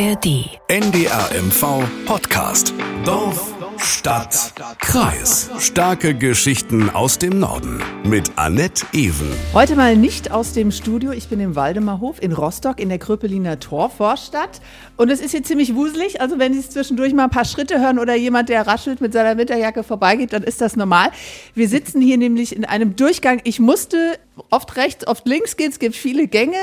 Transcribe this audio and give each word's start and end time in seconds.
ARD. 0.00 0.48
NDR 0.68 1.28
MV 1.42 1.84
Podcast. 2.06 2.72
Dorf, 3.04 3.54
Stadt, 3.76 4.54
Kreis. 4.78 5.50
Starke 5.58 6.14
Geschichten 6.14 6.88
aus 6.88 7.18
dem 7.18 7.38
Norden. 7.38 7.82
Mit 8.04 8.30
Annette 8.36 8.86
Ewen. 8.94 9.30
Heute 9.52 9.76
mal 9.76 9.96
nicht 9.96 10.30
aus 10.30 10.54
dem 10.54 10.70
Studio. 10.70 11.12
Ich 11.12 11.28
bin 11.28 11.38
im 11.40 11.54
Waldemarhof 11.54 12.22
in 12.22 12.32
Rostock 12.32 12.80
in 12.80 12.88
der 12.88 12.98
Kröpeliner 12.98 13.60
Torvorstadt. 13.60 14.62
Und 14.96 15.10
es 15.10 15.20
ist 15.20 15.32
hier 15.32 15.42
ziemlich 15.42 15.74
wuselig. 15.74 16.22
Also 16.22 16.38
wenn 16.38 16.54
Sie 16.54 16.66
zwischendurch 16.66 17.12
mal 17.12 17.24
ein 17.24 17.30
paar 17.30 17.44
Schritte 17.44 17.78
hören 17.78 17.98
oder 17.98 18.14
jemand, 18.14 18.48
der 18.48 18.66
raschelt 18.66 19.02
mit 19.02 19.12
seiner 19.12 19.36
Winterjacke 19.36 19.82
vorbeigeht, 19.82 20.32
dann 20.32 20.44
ist 20.44 20.62
das 20.62 20.76
normal. 20.76 21.10
Wir 21.54 21.68
sitzen 21.68 22.00
hier 22.00 22.16
nämlich 22.16 22.56
in 22.56 22.64
einem 22.64 22.96
Durchgang. 22.96 23.42
Ich 23.44 23.60
musste 23.60 24.18
oft 24.50 24.76
rechts, 24.76 25.06
oft 25.06 25.26
links 25.26 25.56
gehen. 25.56 25.70
Es 25.70 25.78
gibt 25.78 25.94
viele 25.94 26.26
Gänge. 26.26 26.56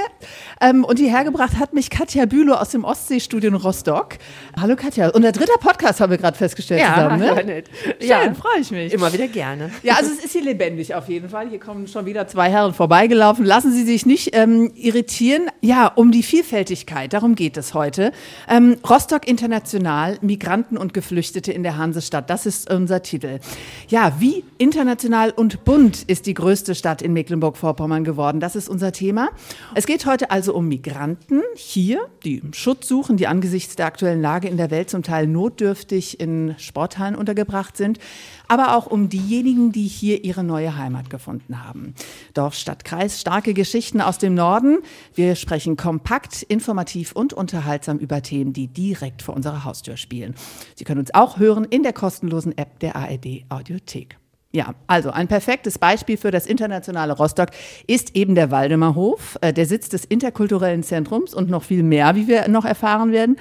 Ähm, 0.60 0.84
und 0.84 0.98
hierher 0.98 1.24
gebracht 1.24 1.60
hat 1.60 1.74
mich 1.74 1.90
Katja 1.90 2.26
Bülow 2.26 2.56
aus 2.56 2.70
dem 2.70 2.84
Ostseestudio 2.84 3.50
in 3.50 3.56
Rostock. 3.56 4.18
Hallo 4.60 4.76
Katja. 4.76 5.10
Und 5.10 5.22
der 5.22 5.32
dritte 5.32 5.54
Podcast 5.60 6.00
haben 6.02 6.10
wir 6.10 6.18
gerade 6.18 6.38
festgestellt 6.38 6.82
ja, 6.82 6.96
zusammen. 6.96 7.20
Ne? 7.20 7.44
Nett. 7.46 7.70
Schön, 7.84 8.08
Ja, 8.08 8.34
freue 8.34 8.60
ich 8.62 8.72
mich. 8.72 8.94
immer 8.94 9.14
wieder 9.14 9.28
gerne. 9.28 9.72
Ja, 9.84 9.96
also 9.96 10.12
es 10.12 10.26
ist 10.26 10.32
hier 10.32 10.44
lebendig 10.44 10.96
auf 10.96 11.08
jeden 11.08 11.30
Fall. 11.30 11.50
Hier 11.50 11.60
kommen 11.60 11.88
schon 11.88 12.06
wieder 12.06 12.28
zwei 12.28 12.50
Herren 12.50 12.74
vorbeigelaufen. 12.74 13.46
Lassen 13.46 13.72
Sie 13.72 13.84
sich 13.84 14.06
nicht 14.06 14.36
ähm, 14.36 14.72
irritieren. 14.76 15.50
Ja, 15.62 15.88
um 15.88 16.12
die 16.12 16.24
Vielfältigkeit, 16.24 17.14
darum 17.14 17.36
geht 17.36 17.58
es 17.58 17.74
heute. 17.74 18.12
Ähm, 18.50 18.78
Rostock 18.90 19.28
International, 19.28 20.18
Migranten 20.22 20.78
und 20.78 20.94
Geflüchtete 20.94 21.52
in 21.52 21.64
der 21.64 21.78
Hansestadt, 21.78 22.30
das 22.30 22.46
ist 22.46 22.72
unser 22.72 23.02
Titel. 23.04 23.40
Ja, 23.88 24.14
wie 24.20 24.44
international 24.58 25.32
und 25.32 25.64
bunt 25.64 26.04
ist 26.04 26.26
die 26.26 26.34
größte 26.34 26.74
Stadt 26.76 27.02
in 27.02 27.14
Mecklenburg-Vorpommern 27.14 27.67
geworden? 27.74 28.40
Das 28.40 28.56
ist 28.56 28.70
unser 28.70 28.92
Thema. 28.92 29.30
Es 29.76 29.86
geht 29.86 30.06
heute 30.06 30.32
also 30.32 30.54
um 30.54 30.68
Migranten 30.68 31.42
hier, 31.56 32.08
die 32.24 32.42
Schutz 32.52 32.88
suchen, 32.88 33.18
die 33.18 33.28
angesichts 33.28 33.76
der 33.76 33.86
aktuellen 33.86 34.22
Lage 34.22 34.48
in 34.48 34.58
der 34.58 34.72
Welt 34.72 34.90
zum 34.90 35.04
Teil 35.04 35.28
notdürftig 35.28 36.20
in 36.20 36.56
Sporthallen 36.58 37.16
untergebracht 37.16 37.78
sind, 37.78 38.00
aber 38.48 38.76
auch 38.76 38.88
um 38.88 39.10
diejenigen, 39.10 39.72
die 39.72 39.88
hier 39.88 40.24
ihre 40.24 40.44
neue 40.44 40.78
Heimat 40.78 41.10
gefunden 41.10 41.64
haben. 41.64 41.94
Dorf, 42.34 42.56
Stadt, 42.56 42.86
Kreis, 42.86 43.20
starke 43.20 43.54
Geschichten 43.54 44.02
aus 44.02 44.18
dem 44.18 44.34
Norden. 44.34 44.80
Wir 45.14 45.36
sprechen 45.36 45.78
kompakt, 45.78 46.44
informativ 46.44 47.12
und 47.12 47.34
unterhaltsam 47.34 47.98
über 47.98 48.22
Themen, 48.22 48.54
die 48.54 48.68
direkt 48.68 49.22
vor 49.22 49.36
unserer 49.36 49.64
Haustür 49.64 49.98
spielen. 49.98 50.36
Sie 50.76 50.84
können 50.84 51.00
uns 51.00 51.14
auch 51.14 51.40
hören 51.40 51.66
in 51.66 51.84
der 51.84 51.94
kostenlosen 51.94 52.58
App 52.58 52.80
der 52.80 52.96
ARD 52.96 53.46
Audiothek. 53.50 54.18
Ja, 54.58 54.74
also 54.88 55.12
ein 55.12 55.28
perfektes 55.28 55.78
Beispiel 55.78 56.18
für 56.18 56.32
das 56.32 56.48
internationale 56.48 57.14
Rostock 57.14 57.50
ist 57.86 58.16
eben 58.16 58.34
der 58.34 58.50
Waldemarhof, 58.50 59.38
äh, 59.42 59.54
der 59.54 59.68
Sitz 59.68 59.88
des 59.88 60.04
interkulturellen 60.04 60.82
Zentrums 60.82 61.36
und 61.36 61.48
noch 61.48 61.62
viel 61.62 61.84
mehr, 61.84 62.16
wie 62.16 62.28
wir 62.28 62.48
noch 62.48 62.66
erfahren 62.66 63.12
werden. 63.12 63.36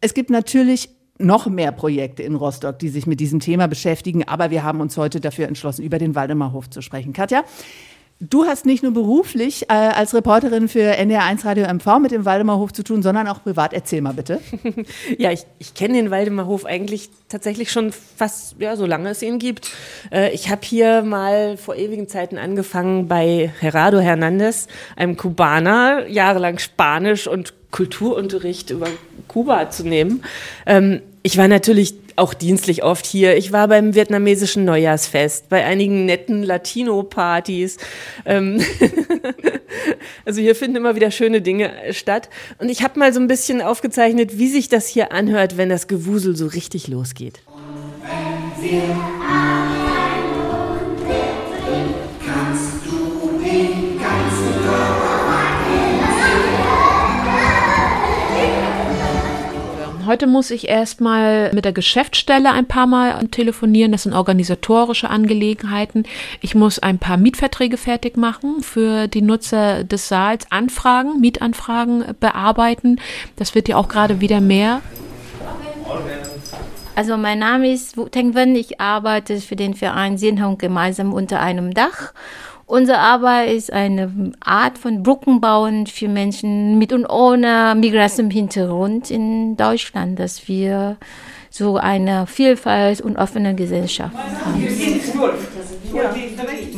Es 0.00 0.14
gibt 0.14 0.30
natürlich 0.30 0.88
noch 1.18 1.46
mehr 1.46 1.72
Projekte 1.72 2.22
in 2.22 2.36
Rostock, 2.36 2.78
die 2.78 2.88
sich 2.88 3.06
mit 3.06 3.20
diesem 3.20 3.38
Thema 3.38 3.68
beschäftigen, 3.68 4.26
aber 4.26 4.50
wir 4.50 4.62
haben 4.62 4.80
uns 4.80 4.96
heute 4.96 5.20
dafür 5.20 5.46
entschlossen, 5.46 5.82
über 5.82 5.98
den 5.98 6.14
Waldemarhof 6.14 6.70
zu 6.70 6.80
sprechen. 6.80 7.12
Katja, 7.12 7.44
du 8.20 8.44
hast 8.44 8.64
nicht 8.64 8.82
nur 8.82 8.92
beruflich 8.92 9.64
äh, 9.68 9.74
als 9.74 10.14
Reporterin 10.14 10.68
für 10.68 10.98
NDR1 10.98 11.44
Radio 11.44 11.66
MV 11.72 11.98
mit 12.00 12.12
dem 12.12 12.24
Waldemarhof 12.24 12.72
zu 12.72 12.82
tun, 12.82 13.02
sondern 13.02 13.28
auch 13.28 13.42
privat. 13.42 13.72
Erzähl 13.72 14.00
mal 14.00 14.14
bitte. 14.14 14.40
Ja, 15.18 15.30
ich, 15.30 15.44
ich 15.58 15.74
kenne 15.74 15.94
den 15.94 16.10
Waldemarhof 16.10 16.64
eigentlich 16.64 17.10
tatsächlich 17.28 17.70
schon 17.70 17.92
fast, 17.92 18.56
ja, 18.58 18.76
so 18.76 18.86
lange 18.86 19.10
es 19.10 19.22
ihn 19.22 19.38
gibt. 19.38 19.70
Äh, 20.10 20.32
ich 20.32 20.50
habe 20.50 20.62
hier 20.64 21.02
mal 21.02 21.56
vor 21.56 21.76
ewigen 21.76 22.08
Zeiten 22.08 22.38
angefangen 22.38 23.08
bei 23.08 23.52
Gerardo 23.60 23.98
Hernandez, 23.98 24.68
einem 24.96 25.16
Kubaner, 25.16 26.06
jahrelang 26.08 26.58
Spanisch 26.58 27.26
und 27.26 27.54
Kulturunterricht 27.70 28.70
über 28.70 28.88
Kuba 29.28 29.70
zu 29.70 29.86
nehmen. 29.86 30.22
Ähm, 30.66 31.02
ich 31.22 31.38
war 31.38 31.48
natürlich 31.48 31.94
auch 32.16 32.34
dienstlich 32.34 32.82
oft 32.82 33.06
hier. 33.06 33.36
Ich 33.36 33.52
war 33.52 33.68
beim 33.68 33.94
vietnamesischen 33.94 34.64
Neujahrsfest, 34.64 35.48
bei 35.48 35.64
einigen 35.64 36.06
netten 36.06 36.42
Latino-Partys. 36.42 37.76
Ähm 38.24 38.60
also 40.24 40.40
hier 40.40 40.54
finden 40.54 40.76
immer 40.76 40.96
wieder 40.96 41.10
schöne 41.10 41.42
Dinge 41.42 41.72
statt. 41.92 42.28
Und 42.58 42.70
ich 42.70 42.82
habe 42.82 42.98
mal 42.98 43.12
so 43.12 43.20
ein 43.20 43.28
bisschen 43.28 43.60
aufgezeichnet, 43.60 44.38
wie 44.38 44.48
sich 44.48 44.68
das 44.68 44.88
hier 44.88 45.12
anhört, 45.12 45.56
wenn 45.56 45.68
das 45.68 45.88
Gewusel 45.88 46.36
so 46.36 46.46
richtig 46.46 46.88
losgeht. 46.88 47.42
Heute 60.06 60.28
muss 60.28 60.52
ich 60.52 60.68
erstmal 60.68 61.52
mit 61.52 61.64
der 61.64 61.72
Geschäftsstelle 61.72 62.52
ein 62.52 62.66
paar 62.66 62.86
Mal 62.86 63.26
telefonieren. 63.28 63.90
Das 63.90 64.04
sind 64.04 64.12
organisatorische 64.12 65.10
Angelegenheiten. 65.10 66.04
Ich 66.40 66.54
muss 66.54 66.78
ein 66.78 66.98
paar 66.98 67.16
Mietverträge 67.16 67.76
fertig 67.76 68.16
machen 68.16 68.62
für 68.62 69.08
die 69.08 69.22
Nutzer 69.22 69.82
des 69.82 70.06
Saals, 70.06 70.46
Anfragen, 70.50 71.20
Mietanfragen 71.20 72.04
bearbeiten. 72.20 73.00
Das 73.34 73.54
wird 73.56 73.68
ja 73.68 73.76
auch 73.76 73.88
gerade 73.88 74.20
wieder 74.20 74.40
mehr. 74.40 74.80
Also 76.94 77.16
mein 77.16 77.40
Name 77.40 77.72
ist 77.72 77.96
Wu 77.96 78.08
Teng 78.08 78.34
Wen. 78.34 78.54
Ich 78.54 78.80
arbeite 78.80 79.38
für 79.40 79.56
den 79.56 79.74
Verein 79.74 80.18
Sienhong 80.18 80.56
gemeinsam 80.56 81.12
unter 81.12 81.40
einem 81.40 81.74
Dach. 81.74 82.12
Unsere 82.68 82.98
Arbeit 82.98 83.52
ist 83.52 83.72
eine 83.72 84.32
Art 84.40 84.76
von 84.76 85.04
Brückenbauen 85.04 85.86
für 85.86 86.08
Menschen 86.08 86.78
mit 86.78 86.92
und 86.92 87.06
ohne 87.06 87.76
Migrationshintergrund 87.76 89.08
in 89.08 89.56
Deutschland, 89.56 90.18
dass 90.18 90.48
wir 90.48 90.96
so 91.48 91.76
eine 91.76 92.26
Vielfalt 92.26 93.00
und 93.00 93.16
offene 93.18 93.54
Gesellschaft 93.54 94.16
haben. 94.16 94.66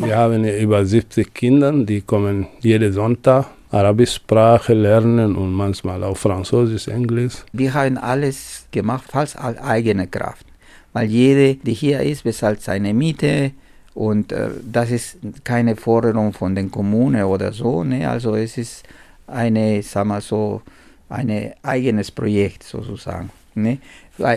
Wir 0.04 0.16
haben 0.16 0.44
hier 0.44 0.58
über 0.58 0.84
70 0.84 1.32
Kinder, 1.32 1.72
die 1.72 2.02
kommen 2.02 2.46
jeden 2.60 2.92
Sonntag 2.92 3.46
Arabischsprache 3.70 4.74
lernen 4.74 5.36
und 5.36 5.52
manchmal 5.54 6.04
auch 6.04 6.18
Französisch, 6.18 6.88
Englisch. 6.88 7.44
Wir 7.52 7.72
haben 7.72 7.96
alles 7.96 8.66
gemacht, 8.70 9.04
fast 9.10 9.38
aus 9.38 9.56
eigener 9.56 10.06
Kraft. 10.06 10.44
Weil 10.92 11.08
jede, 11.08 11.54
die 11.54 11.72
hier 11.72 12.00
ist, 12.00 12.24
bezahlt 12.24 12.60
seine 12.60 12.92
Miete 12.92 13.52
und 13.98 14.30
äh, 14.30 14.50
das 14.62 14.92
ist 14.92 15.18
keine 15.42 15.74
Forderung 15.74 16.32
von 16.32 16.54
den 16.54 16.70
Kommunen 16.70 17.24
oder 17.24 17.52
so. 17.52 17.82
Ne? 17.82 18.08
Also 18.08 18.36
es 18.36 18.56
ist 18.56 18.84
eine, 19.26 19.82
sagen 19.82 20.10
wir 20.10 20.20
so, 20.20 20.62
ein 21.08 21.52
eigenes 21.64 22.12
Projekt 22.12 22.62
sozusagen. 22.62 23.30
Ne? 23.56 23.78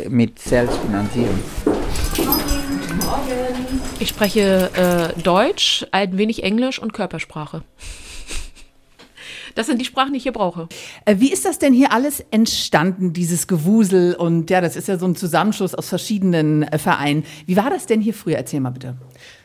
Mit 0.09 0.39
Selbstfinanzierung. 0.39 1.39
Ich 3.99 4.09
spreche 4.09 5.13
äh, 5.15 5.21
Deutsch, 5.21 5.85
ein 5.91 6.17
wenig 6.17 6.43
Englisch 6.43 6.79
und 6.79 6.91
Körpersprache. 6.91 7.61
Das 9.53 9.67
sind 9.67 9.79
die 9.79 9.85
Sprachen, 9.85 10.13
die 10.13 10.17
ich 10.17 10.23
hier 10.23 10.31
brauche. 10.31 10.69
Äh, 11.05 11.17
Wie 11.19 11.31
ist 11.31 11.45
das 11.45 11.59
denn 11.59 11.73
hier 11.73 11.91
alles 11.91 12.23
entstanden, 12.31 13.13
dieses 13.13 13.45
Gewusel? 13.45 14.15
Und 14.15 14.49
ja, 14.49 14.59
das 14.59 14.75
ist 14.75 14.87
ja 14.87 14.97
so 14.97 15.05
ein 15.05 15.15
Zusammenschluss 15.15 15.75
aus 15.75 15.89
verschiedenen 15.89 16.63
äh, 16.63 16.79
Vereinen. 16.79 17.25
Wie 17.45 17.57
war 17.57 17.69
das 17.69 17.85
denn 17.85 18.01
hier 18.01 18.15
früher? 18.15 18.37
Erzähl 18.37 18.59
mal 18.59 18.71
bitte. 18.71 18.95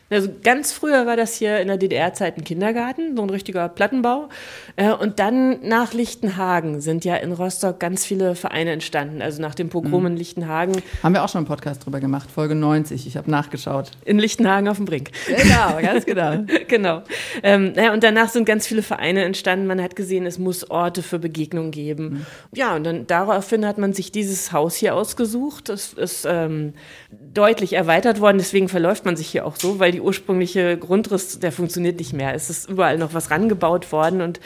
Also 0.09 0.29
ganz 0.43 0.71
früher 0.71 1.05
war 1.05 1.17
das 1.17 1.35
hier 1.35 1.59
in 1.59 1.67
der 1.67 1.77
DDR-Zeit 1.77 2.37
ein 2.37 2.43
Kindergarten, 2.43 3.15
so 3.17 3.23
ein 3.23 3.29
richtiger 3.29 3.67
Plattenbau. 3.67 4.29
Äh, 4.77 4.91
Und 4.91 5.19
dann 5.19 5.59
nach 5.67 5.93
Lichtenhagen 5.93 6.79
sind 6.79 7.03
ja 7.03 7.15
in 7.17 7.33
Rostock 7.33 7.79
ganz 7.79 8.05
viele 8.05 8.35
Vereine 8.35 8.71
entstanden. 8.71 9.21
Also 9.21 9.41
nach 9.41 9.53
dem 9.55 9.69
Pogrom 9.69 10.05
in 10.05 10.15
Lichtenhagen, 10.15 10.81
Haben 11.03 11.13
wir 11.13 11.23
auch 11.23 11.29
schon 11.29 11.39
einen 11.39 11.47
Podcast 11.47 11.85
drüber 11.85 11.99
gemacht, 11.99 12.29
Folge 12.31 12.55
90. 12.55 13.05
Ich 13.05 13.17
habe 13.17 13.29
nachgeschaut. 13.29 13.91
in 14.05 14.17
Lichtenhagen 14.19 14.69
auf 14.69 14.77
dem 14.77 14.85
Brink. 14.85 15.11
Genau, 15.27 15.81
ganz 15.81 16.05
genau. 16.05 16.45
genau. 16.67 17.01
Ähm, 17.43 17.73
naja, 17.75 17.93
und 17.93 18.03
danach 18.03 18.29
sind 18.29 18.45
ganz 18.45 18.65
viele 18.65 18.83
Vereine 18.83 19.23
entstanden. 19.25 19.67
Man 19.67 19.81
hat 19.81 19.95
gesehen, 19.95 20.25
es 20.25 20.39
muss 20.39 20.69
Orte 20.69 21.03
für 21.03 21.19
Begegnung 21.19 21.71
geben. 21.71 22.25
Ja, 22.53 22.75
und 22.75 22.83
dann 22.85 23.07
daraufhin 23.07 23.65
hat 23.65 23.77
man 23.77 23.93
sich 23.93 24.11
dieses 24.11 24.51
Haus 24.53 24.75
hier 24.75 24.95
ausgesucht. 24.95 25.69
Das 25.69 25.93
ist 25.93 26.25
ähm, 26.29 26.73
deutlich 27.37 27.73
erweitert 27.73 28.19
worden, 28.19 28.37
deswegen 28.39 28.67
verläuft 28.67 29.05
man 29.05 29.15
sich 29.15 29.27
hier 29.27 29.45
auch 29.45 29.55
so, 29.55 29.79
weil 29.79 29.91
die 29.91 30.01
ursprüngliche 30.01 30.77
Grundriss, 30.77 31.39
der 31.39 31.51
funktioniert 31.51 31.99
nicht 31.99 32.13
mehr. 32.13 32.33
Es 32.33 32.49
ist 32.49 32.69
überall 32.69 32.97
noch 32.97 33.13
was 33.13 33.29
rangebaut 33.29 33.91
worden 33.91 34.21
und 34.21 34.39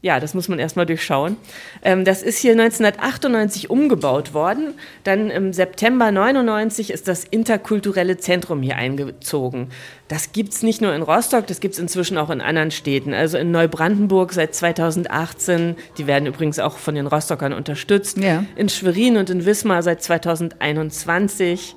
ja, 0.00 0.20
das 0.20 0.32
muss 0.32 0.48
man 0.48 0.60
erstmal 0.60 0.86
durchschauen. 0.86 1.36
Ähm, 1.82 2.04
das 2.04 2.22
ist 2.22 2.38
hier 2.38 2.52
1998 2.52 3.68
umgebaut 3.68 4.32
worden. 4.32 4.74
Dann 5.02 5.28
im 5.28 5.52
September 5.52 6.12
99 6.12 6.90
ist 6.90 7.08
das 7.08 7.24
interkulturelle 7.24 8.16
Zentrum 8.16 8.62
hier 8.62 8.76
eingezogen. 8.76 9.70
Das 10.06 10.30
gibt's 10.30 10.62
nicht 10.62 10.80
nur 10.80 10.94
in 10.94 11.02
Rostock, 11.02 11.48
das 11.48 11.58
gibt's 11.58 11.80
inzwischen 11.80 12.16
auch 12.16 12.30
in 12.30 12.40
anderen 12.40 12.70
Städten. 12.70 13.12
Also 13.12 13.38
in 13.38 13.50
Neubrandenburg 13.50 14.32
seit 14.32 14.54
2018, 14.54 15.74
die 15.98 16.06
werden 16.06 16.26
übrigens 16.26 16.60
auch 16.60 16.78
von 16.78 16.94
den 16.94 17.08
Rostockern 17.08 17.52
unterstützt. 17.52 18.18
Ja. 18.18 18.44
In 18.54 18.68
Schwerin 18.68 19.16
und 19.16 19.30
in 19.30 19.44
Wismar 19.44 19.82
seit 19.82 20.00
2021. 20.00 21.74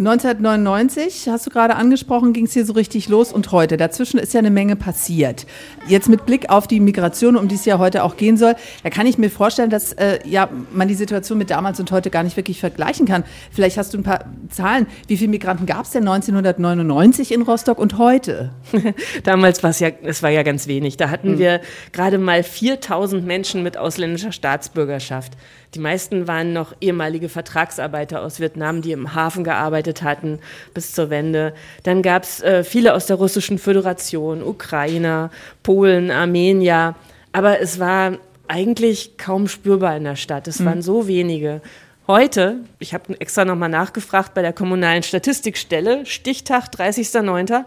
1999, 0.00 1.28
hast 1.28 1.46
du 1.46 1.50
gerade 1.50 1.76
angesprochen, 1.76 2.32
ging 2.32 2.46
es 2.46 2.54
hier 2.54 2.64
so 2.64 2.72
richtig 2.72 3.10
los 3.10 3.34
und 3.34 3.52
heute. 3.52 3.76
Dazwischen 3.76 4.18
ist 4.18 4.32
ja 4.32 4.38
eine 4.38 4.50
Menge 4.50 4.74
passiert. 4.74 5.46
Jetzt 5.88 6.08
mit 6.08 6.24
Blick 6.24 6.48
auf 6.48 6.66
die 6.66 6.80
Migration, 6.80 7.36
um 7.36 7.48
die 7.48 7.56
es 7.56 7.66
ja 7.66 7.78
heute 7.78 8.02
auch 8.02 8.16
gehen 8.16 8.38
soll, 8.38 8.54
da 8.82 8.88
kann 8.88 9.06
ich 9.06 9.18
mir 9.18 9.28
vorstellen, 9.30 9.68
dass 9.68 9.92
äh, 9.92 10.18
ja, 10.26 10.48
man 10.72 10.88
die 10.88 10.94
Situation 10.94 11.36
mit 11.36 11.50
damals 11.50 11.78
und 11.80 11.92
heute 11.92 12.08
gar 12.08 12.22
nicht 12.22 12.38
wirklich 12.38 12.60
vergleichen 12.60 13.04
kann. 13.04 13.24
Vielleicht 13.52 13.76
hast 13.76 13.92
du 13.92 13.98
ein 13.98 14.02
paar 14.02 14.24
Zahlen. 14.48 14.86
Wie 15.06 15.18
viele 15.18 15.28
Migranten 15.28 15.66
gab 15.66 15.84
es 15.84 15.90
denn 15.90 16.08
1999 16.08 17.30
in 17.32 17.42
Rostock 17.42 17.78
und 17.78 17.98
heute? 17.98 18.52
damals 19.24 19.62
war 19.62 19.68
es 19.68 19.80
ja, 19.80 19.90
es 20.02 20.22
war 20.22 20.30
ja 20.30 20.42
ganz 20.44 20.66
wenig. 20.66 20.96
Da 20.96 21.10
hatten 21.10 21.32
hm. 21.32 21.38
wir 21.38 21.60
gerade 21.92 22.16
mal 22.16 22.42
4000 22.42 23.26
Menschen 23.26 23.62
mit 23.62 23.76
ausländischer 23.76 24.32
Staatsbürgerschaft. 24.32 25.34
Die 25.74 25.78
meisten 25.78 26.26
waren 26.26 26.52
noch 26.52 26.74
ehemalige 26.80 27.28
Vertragsarbeiter 27.28 28.22
aus 28.22 28.40
Vietnam, 28.40 28.82
die 28.82 28.90
im 28.90 29.14
Hafen 29.14 29.44
gearbeitet 29.44 30.02
hatten 30.02 30.40
bis 30.74 30.92
zur 30.92 31.10
Wende. 31.10 31.54
Dann 31.84 32.02
gab 32.02 32.24
es 32.24 32.42
äh, 32.42 32.64
viele 32.64 32.94
aus 32.94 33.06
der 33.06 33.16
Russischen 33.16 33.58
Föderation, 33.58 34.42
Ukrainer, 34.42 35.30
Polen, 35.62 36.10
Armenier. 36.10 36.96
Aber 37.32 37.60
es 37.60 37.78
war 37.78 38.18
eigentlich 38.48 39.16
kaum 39.16 39.46
spürbar 39.46 39.96
in 39.96 40.04
der 40.04 40.16
Stadt. 40.16 40.48
Es 40.48 40.58
mhm. 40.58 40.64
waren 40.64 40.82
so 40.82 41.06
wenige. 41.06 41.60
Heute, 42.08 42.56
ich 42.80 42.92
habe 42.92 43.20
extra 43.20 43.44
nochmal 43.44 43.68
nachgefragt 43.68 44.34
bei 44.34 44.42
der 44.42 44.52
kommunalen 44.52 45.04
Statistikstelle, 45.04 46.04
Stichtag 46.06 46.64
30.09., 46.74 47.64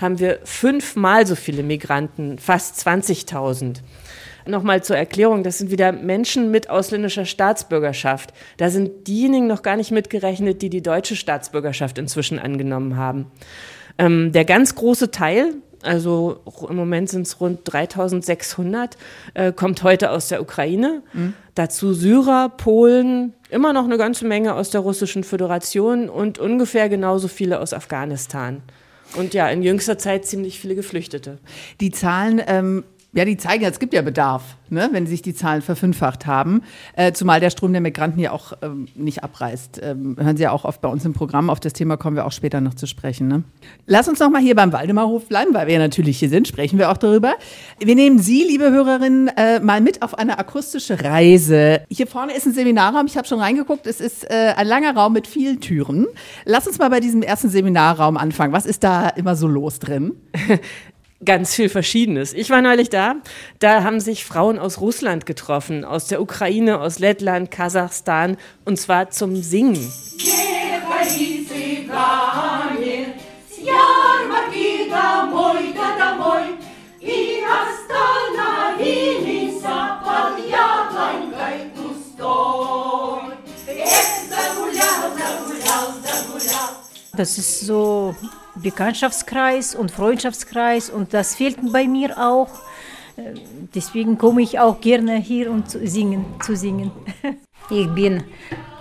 haben 0.00 0.20
wir 0.20 0.38
fünfmal 0.44 1.26
so 1.26 1.34
viele 1.34 1.64
Migranten, 1.64 2.38
fast 2.38 2.86
20.000. 2.86 3.78
Nochmal 4.46 4.82
zur 4.82 4.96
Erklärung, 4.96 5.42
das 5.42 5.58
sind 5.58 5.70
wieder 5.70 5.92
Menschen 5.92 6.50
mit 6.50 6.70
ausländischer 6.70 7.24
Staatsbürgerschaft. 7.24 8.32
Da 8.56 8.70
sind 8.70 9.06
diejenigen 9.06 9.46
noch 9.46 9.62
gar 9.62 9.76
nicht 9.76 9.90
mitgerechnet, 9.90 10.62
die 10.62 10.70
die 10.70 10.82
deutsche 10.82 11.16
Staatsbürgerschaft 11.16 11.98
inzwischen 11.98 12.38
angenommen 12.38 12.96
haben. 12.96 13.26
Ähm, 13.98 14.32
der 14.32 14.44
ganz 14.44 14.74
große 14.74 15.10
Teil, 15.10 15.54
also 15.82 16.40
im 16.68 16.76
Moment 16.76 17.08
sind 17.08 17.26
es 17.26 17.40
rund 17.40 17.60
3600, 17.64 18.96
äh, 19.34 19.52
kommt 19.52 19.82
heute 19.82 20.10
aus 20.10 20.28
der 20.28 20.42
Ukraine. 20.42 21.02
Mhm. 21.12 21.34
Dazu 21.54 21.92
Syrer, 21.92 22.48
Polen, 22.48 23.34
immer 23.50 23.72
noch 23.72 23.84
eine 23.84 23.98
ganze 23.98 24.26
Menge 24.26 24.54
aus 24.54 24.70
der 24.70 24.80
Russischen 24.80 25.24
Föderation 25.24 26.08
und 26.08 26.38
ungefähr 26.38 26.88
genauso 26.88 27.28
viele 27.28 27.60
aus 27.60 27.72
Afghanistan. 27.72 28.62
Und 29.16 29.34
ja, 29.34 29.48
in 29.48 29.62
jüngster 29.62 29.98
Zeit 29.98 30.24
ziemlich 30.24 30.60
viele 30.60 30.74
Geflüchtete. 30.74 31.38
Die 31.80 31.90
Zahlen 31.90 32.40
ähm, 32.46 32.84
ja, 33.12 33.24
die 33.24 33.36
zeigen 33.36 33.64
ja, 33.64 33.68
es 33.68 33.80
gibt 33.80 33.92
ja 33.92 34.02
Bedarf, 34.02 34.56
ne, 34.68 34.88
wenn 34.92 35.06
sich 35.06 35.20
die 35.20 35.34
Zahlen 35.34 35.62
verfünffacht 35.62 36.26
haben. 36.26 36.62
Äh, 36.94 37.12
zumal 37.12 37.40
der 37.40 37.50
Strom 37.50 37.72
der 37.72 37.80
Migranten 37.80 38.20
ja 38.20 38.30
auch 38.30 38.52
ähm, 38.62 38.86
nicht 38.94 39.24
abreißt. 39.24 39.80
Ähm, 39.82 40.16
hören 40.16 40.36
Sie 40.36 40.44
ja 40.44 40.52
auch 40.52 40.64
oft 40.64 40.80
bei 40.80 40.88
uns 40.88 41.04
im 41.04 41.12
Programm. 41.12 41.50
Auf 41.50 41.58
das 41.58 41.72
Thema 41.72 41.96
kommen 41.96 42.14
wir 42.14 42.24
auch 42.24 42.32
später 42.32 42.60
noch 42.60 42.74
zu 42.74 42.86
sprechen. 42.86 43.26
Ne? 43.26 43.42
Lass 43.86 44.06
uns 44.06 44.20
noch 44.20 44.30
mal 44.30 44.40
hier 44.40 44.54
beim 44.54 44.72
Waldemarhof 44.72 45.26
bleiben, 45.26 45.52
weil 45.54 45.66
wir 45.66 45.74
ja 45.74 45.80
natürlich 45.80 46.20
hier 46.20 46.28
sind, 46.28 46.46
sprechen 46.46 46.78
wir 46.78 46.90
auch 46.90 46.96
darüber. 46.96 47.34
Wir 47.80 47.96
nehmen 47.96 48.20
Sie, 48.20 48.44
liebe 48.44 48.70
Hörerinnen, 48.70 49.28
äh, 49.36 49.58
mal 49.58 49.80
mit 49.80 50.02
auf 50.02 50.16
eine 50.16 50.38
akustische 50.38 51.02
Reise. 51.02 51.82
Hier 51.90 52.06
vorne 52.06 52.36
ist 52.36 52.46
ein 52.46 52.52
Seminarraum. 52.52 53.06
Ich 53.06 53.16
habe 53.16 53.26
schon 53.26 53.40
reingeguckt. 53.40 53.88
Es 53.88 54.00
ist 54.00 54.30
äh, 54.30 54.54
ein 54.56 54.68
langer 54.68 54.94
Raum 54.94 55.14
mit 55.14 55.26
vielen 55.26 55.60
Türen. 55.60 56.06
Lass 56.44 56.68
uns 56.68 56.78
mal 56.78 56.90
bei 56.90 57.00
diesem 57.00 57.22
ersten 57.22 57.48
Seminarraum 57.48 58.16
anfangen. 58.16 58.52
Was 58.52 58.66
ist 58.66 58.84
da 58.84 59.08
immer 59.08 59.34
so 59.34 59.48
los 59.48 59.80
drin? 59.80 60.12
ganz 61.24 61.54
viel 61.54 61.68
Verschiedenes. 61.68 62.32
Ich 62.32 62.50
war 62.50 62.62
neulich 62.62 62.90
da, 62.90 63.16
da 63.58 63.84
haben 63.84 64.00
sich 64.00 64.24
Frauen 64.24 64.58
aus 64.58 64.80
Russland 64.80 65.26
getroffen, 65.26 65.84
aus 65.84 66.06
der 66.06 66.20
Ukraine, 66.22 66.80
aus 66.80 66.98
Lettland, 66.98 67.50
Kasachstan, 67.50 68.36
und 68.64 68.78
zwar 68.78 69.10
zum 69.10 69.36
Singen. 69.36 69.92
Das 87.20 87.36
ist 87.36 87.60
so 87.60 88.14
Bekanntschaftskreis 88.54 89.74
und 89.74 89.90
Freundschaftskreis 89.90 90.88
und 90.88 91.12
das 91.12 91.34
fehlt 91.34 91.58
bei 91.70 91.86
mir 91.86 92.16
auch. 92.16 92.48
Äh, 93.18 93.34
deswegen 93.74 94.16
komme 94.16 94.40
ich 94.40 94.58
auch 94.58 94.80
gerne 94.80 95.16
hier 95.16 95.50
um 95.50 95.66
zu 95.66 95.86
singen. 95.86 96.24
Zu 96.42 96.56
singen. 96.56 96.90
Ich 97.70 97.88
bin 97.88 98.24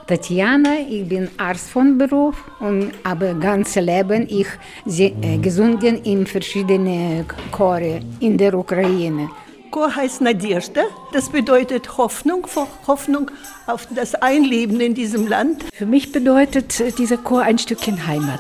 Tatjana, 0.07 0.75
ich 0.89 1.07
bin 1.07 1.29
Arzt 1.37 1.69
von 1.69 1.97
Beruf 1.97 2.37
und 2.61 2.93
habe 3.03 3.35
ganz 3.39 3.75
Leben 3.75 4.25
ich 4.29 4.47
äh, 4.87 5.37
gesungen 5.37 6.01
in 6.03 6.25
verschiedenen 6.25 7.25
Chore 7.51 7.99
in 8.21 8.37
der 8.37 8.53
Ukraine. 8.53 9.29
Chor 9.71 9.95
heißt 9.95 10.21
Nadirste. 10.21 10.81
Das 11.13 11.29
bedeutet 11.29 11.97
Hoffnung, 11.97 12.47
Hoffnung 12.87 13.29
auf 13.67 13.87
das 13.93 14.15
Einleben 14.15 14.79
in 14.81 14.95
diesem 14.95 15.27
Land. 15.27 15.65
Für 15.73 15.85
mich 15.85 16.11
bedeutet 16.11 16.79
äh, 16.79 16.91
dieser 16.91 17.17
Chor 17.17 17.43
ein 17.43 17.59
Stückchen 17.59 18.07
Heimat. 18.07 18.39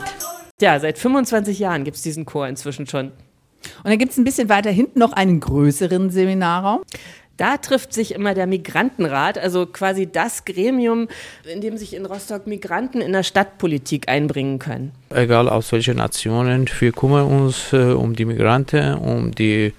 Ja, 0.59 0.79
seit 0.79 0.97
25 0.97 1.59
Jahren 1.59 1.83
gibt 1.83 1.97
es 1.97 2.03
diesen 2.03 2.25
Chor 2.25 2.47
inzwischen 2.47 2.87
schon. 2.87 3.07
Und 3.07 3.85
dann 3.85 3.97
gibt 3.97 4.11
es 4.11 4.17
ein 4.17 4.23
bisschen 4.23 4.49
weiter 4.49 4.71
hinten 4.71 4.99
noch 4.99 5.13
einen 5.13 5.39
größeren 5.39 6.09
Seminarraum. 6.09 6.81
Da 7.39 7.55
trifft 7.55 7.93
sich 7.93 8.13
immer 8.13 8.33
der 8.33 8.47
Migrantenrat, 8.47 9.37
also 9.37 9.65
quasi 9.65 10.11
das 10.11 10.43
Gremium, 10.43 11.07
in 11.49 11.61
dem 11.61 11.77
sich 11.77 11.95
in 11.95 12.05
Rostock 12.05 12.47
Migranten 12.47 12.99
in 12.99 13.13
der 13.13 13.23
Stadtpolitik 13.23 14.09
einbringen 14.09 14.59
können. 14.59 14.91
Egal 15.09 15.47
aus 15.47 15.71
welchen 15.71 15.95
Nationen, 15.95 16.69
wir 16.79 16.91
kümmern 16.91 17.27
uns 17.27 17.71
äh, 17.71 17.93
um 17.93 18.13
die 18.13 18.25
Migranten, 18.25 18.95
um 18.95 19.31
die 19.31 19.73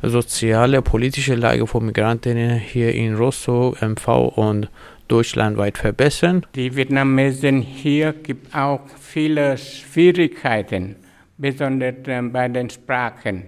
soziale, 0.00 0.80
politische 0.80 1.34
Lage 1.34 1.66
von 1.66 1.86
Migranten 1.86 2.54
hier 2.54 2.94
in 2.94 3.16
Rostock, 3.16 3.82
MV 3.82 4.36
und 4.36 4.68
deutschlandweit 5.08 5.78
verbessern. 5.78 6.46
Die 6.54 6.76
Vietnamesen 6.76 7.62
hier 7.62 8.12
gibt 8.12 8.54
auch 8.54 8.82
viele 9.00 9.58
Schwierigkeiten, 9.58 10.94
besonders 11.36 11.94
äh, 12.06 12.22
bei 12.22 12.46
den 12.46 12.70
Sprachen 12.70 13.42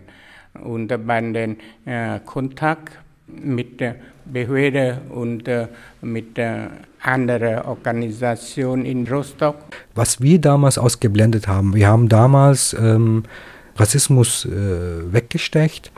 und 0.61 0.89
bei 1.06 1.21
den 1.21 1.56
äh, 1.85 2.19
Kontakt 2.25 3.04
mit 3.26 3.81
der 3.81 3.97
Behörde 4.25 5.00
und 5.11 5.49
äh, 5.49 5.69
mit 6.00 6.38
anderen 7.00 7.62
Organisationen 7.62 8.85
in 8.87 9.06
Rostock. 9.06 9.56
Was 9.94 10.21
wir 10.21 10.41
damals 10.41 10.79
ausgeblendet 10.79 11.47
haben, 11.47 11.75
wir 11.75 11.88
haben 11.88 12.09
damals 12.09 12.75
ähm, 12.75 13.25
Rassismus 13.76 14.47
äh, 14.47 15.12
weggesteckt 15.12 15.91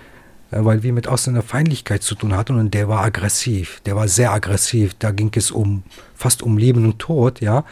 äh, 0.50 0.64
weil 0.64 0.82
wir 0.82 0.92
mit 0.92 1.08
Ausländerfeindlichkeit 1.08 2.02
zu 2.02 2.14
tun 2.14 2.36
hatten 2.36 2.58
und 2.58 2.72
der 2.72 2.88
war 2.88 3.04
aggressiv, 3.04 3.80
der 3.84 3.96
war 3.96 4.06
sehr 4.06 4.32
aggressiv, 4.32 4.94
da 4.98 5.10
ging 5.10 5.32
es 5.34 5.50
um 5.50 5.82
fast 6.14 6.42
um 6.42 6.56
Leben 6.56 6.84
und 6.84 6.98
Tod, 6.98 7.40
ja. 7.40 7.64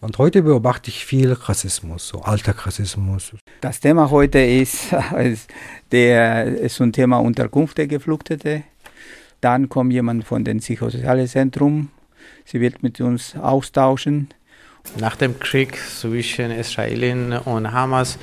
Und 0.00 0.16
heute 0.16 0.42
beobachte 0.42 0.88
ich 0.88 1.04
viel 1.04 1.32
Rassismus, 1.32 2.08
so 2.08 2.22
Alltagsrassismus. 2.22 3.32
Das 3.60 3.80
Thema 3.80 4.10
heute 4.10 4.38
ist, 4.38 4.94
der, 5.92 6.46
ist 6.46 6.80
ein 6.80 6.92
Thema 6.92 7.18
Unterkunft 7.18 7.76
der 7.76 7.86
Geflüchteten. 7.86 8.64
Dann 9.40 9.68
kommt 9.68 9.92
jemand 9.92 10.24
von 10.24 10.44
dem 10.44 10.58
Psychosozialen 10.58 11.26
Zentrum. 11.26 11.88
Sie 12.44 12.60
wird 12.60 12.82
mit 12.82 13.00
uns 13.00 13.36
austauschen. 13.36 14.28
Nach 14.98 15.16
dem 15.16 15.38
Krieg 15.38 15.76
zwischen 15.76 16.50
Israel 16.50 17.40
und 17.44 17.70
Hamas, 17.70 18.18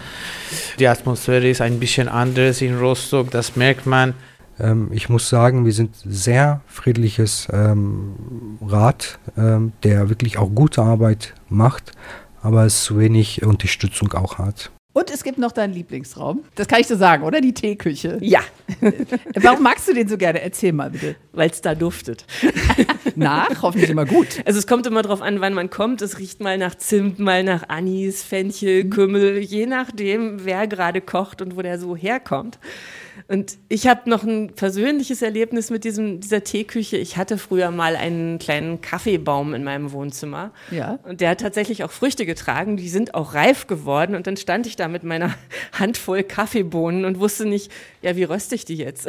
die 0.79 0.88
Atmosphäre 0.88 1.47
ist 1.47 1.62
ein 1.62 1.79
bisschen 1.79 2.09
anders 2.09 2.62
in 2.62 2.77
Rostock, 2.77 3.29
das 3.29 3.55
merkt 3.55 3.86
man. 3.86 4.15
Ähm, 4.59 4.89
ich 4.91 5.07
muss 5.07 5.29
sagen, 5.29 5.65
wir 5.65 5.74
sind 5.74 5.95
sehr 6.03 6.62
friedliches 6.67 7.47
ähm, 7.53 8.57
Rat, 8.62 9.19
ähm, 9.38 9.71
der 9.83 10.09
wirklich 10.09 10.39
auch 10.39 10.50
gute 10.50 10.81
Arbeit 10.81 11.36
macht, 11.47 11.91
aber 12.41 12.65
es 12.65 12.83
zu 12.83 12.97
wenig 12.97 13.43
Unterstützung 13.43 14.12
auch 14.13 14.39
hat. 14.39 14.71
Und 14.97 15.11
es 15.11 15.23
gibt 15.23 15.37
noch 15.37 15.51
deinen 15.51 15.73
Lieblingsraum. 15.73 16.43
Das 16.55 16.67
kann 16.67 16.81
ich 16.81 16.87
so 16.87 16.95
sagen, 16.95 17.21
oder? 17.21 17.39
Die 17.39 17.53
Teeküche. 17.53 18.17
Ja. 18.19 18.39
Warum 19.35 19.61
magst 19.61 19.87
du 19.87 19.93
den 19.93 20.07
so 20.07 20.17
gerne? 20.17 20.41
Erzähl 20.41 20.73
mal 20.73 20.89
bitte. 20.89 21.15
Weil 21.33 21.51
es 21.51 21.61
da 21.61 21.75
duftet. 21.75 22.25
nach? 23.15 23.61
Hoffentlich 23.61 23.91
immer 23.91 24.05
gut. 24.05 24.41
Also 24.45 24.57
es 24.57 24.65
kommt 24.65 24.87
immer 24.87 25.03
darauf 25.03 25.21
an, 25.21 25.39
wann 25.39 25.53
man 25.53 25.69
kommt. 25.69 26.01
Es 26.01 26.17
riecht 26.17 26.41
mal 26.41 26.57
nach 26.57 26.73
Zimt, 26.73 27.19
mal 27.19 27.43
nach 27.43 27.69
Anis, 27.69 28.23
Fenchel, 28.23 28.89
Kümmel, 28.89 29.37
je 29.37 29.67
nachdem, 29.67 30.43
wer 30.45 30.65
gerade 30.65 30.99
kocht 30.99 31.43
und 31.43 31.55
wo 31.55 31.61
der 31.61 31.77
so 31.77 31.95
herkommt. 31.95 32.57
Und 33.27 33.57
ich 33.69 33.88
habe 33.88 34.09
noch 34.09 34.24
ein 34.24 34.53
persönliches 34.53 35.21
Erlebnis 35.21 35.69
mit 35.69 35.83
diesem, 35.83 36.19
dieser 36.19 36.43
Teeküche. 36.43 36.97
Ich 36.97 37.17
hatte 37.17 37.38
früher 37.38 37.71
mal 37.71 37.95
einen 37.95 38.39
kleinen 38.39 38.81
Kaffeebaum 38.81 39.53
in 39.53 39.63
meinem 39.63 39.91
Wohnzimmer. 39.91 40.51
Ja. 40.71 41.00
Und 41.03 41.21
der 41.21 41.31
hat 41.31 41.41
tatsächlich 41.41 41.83
auch 41.83 41.91
Früchte 41.91 42.25
getragen. 42.25 42.77
Die 42.77 42.89
sind 42.89 43.13
auch 43.15 43.33
reif 43.33 43.67
geworden. 43.67 44.15
Und 44.15 44.27
dann 44.27 44.38
stand 44.38 44.67
ich 44.67 44.75
da 44.75 44.88
mit 44.88 45.03
meiner 45.03 45.33
Handvoll 45.74 46.24
Kaffeebohnen 46.24 47.05
und 47.05 47.19
wusste 47.19 47.45
nicht, 47.45 47.71
ja, 48.01 48.15
wie 48.15 48.24
röste 48.24 48.55
ich 48.55 48.65
die 48.65 48.77
jetzt? 48.77 49.07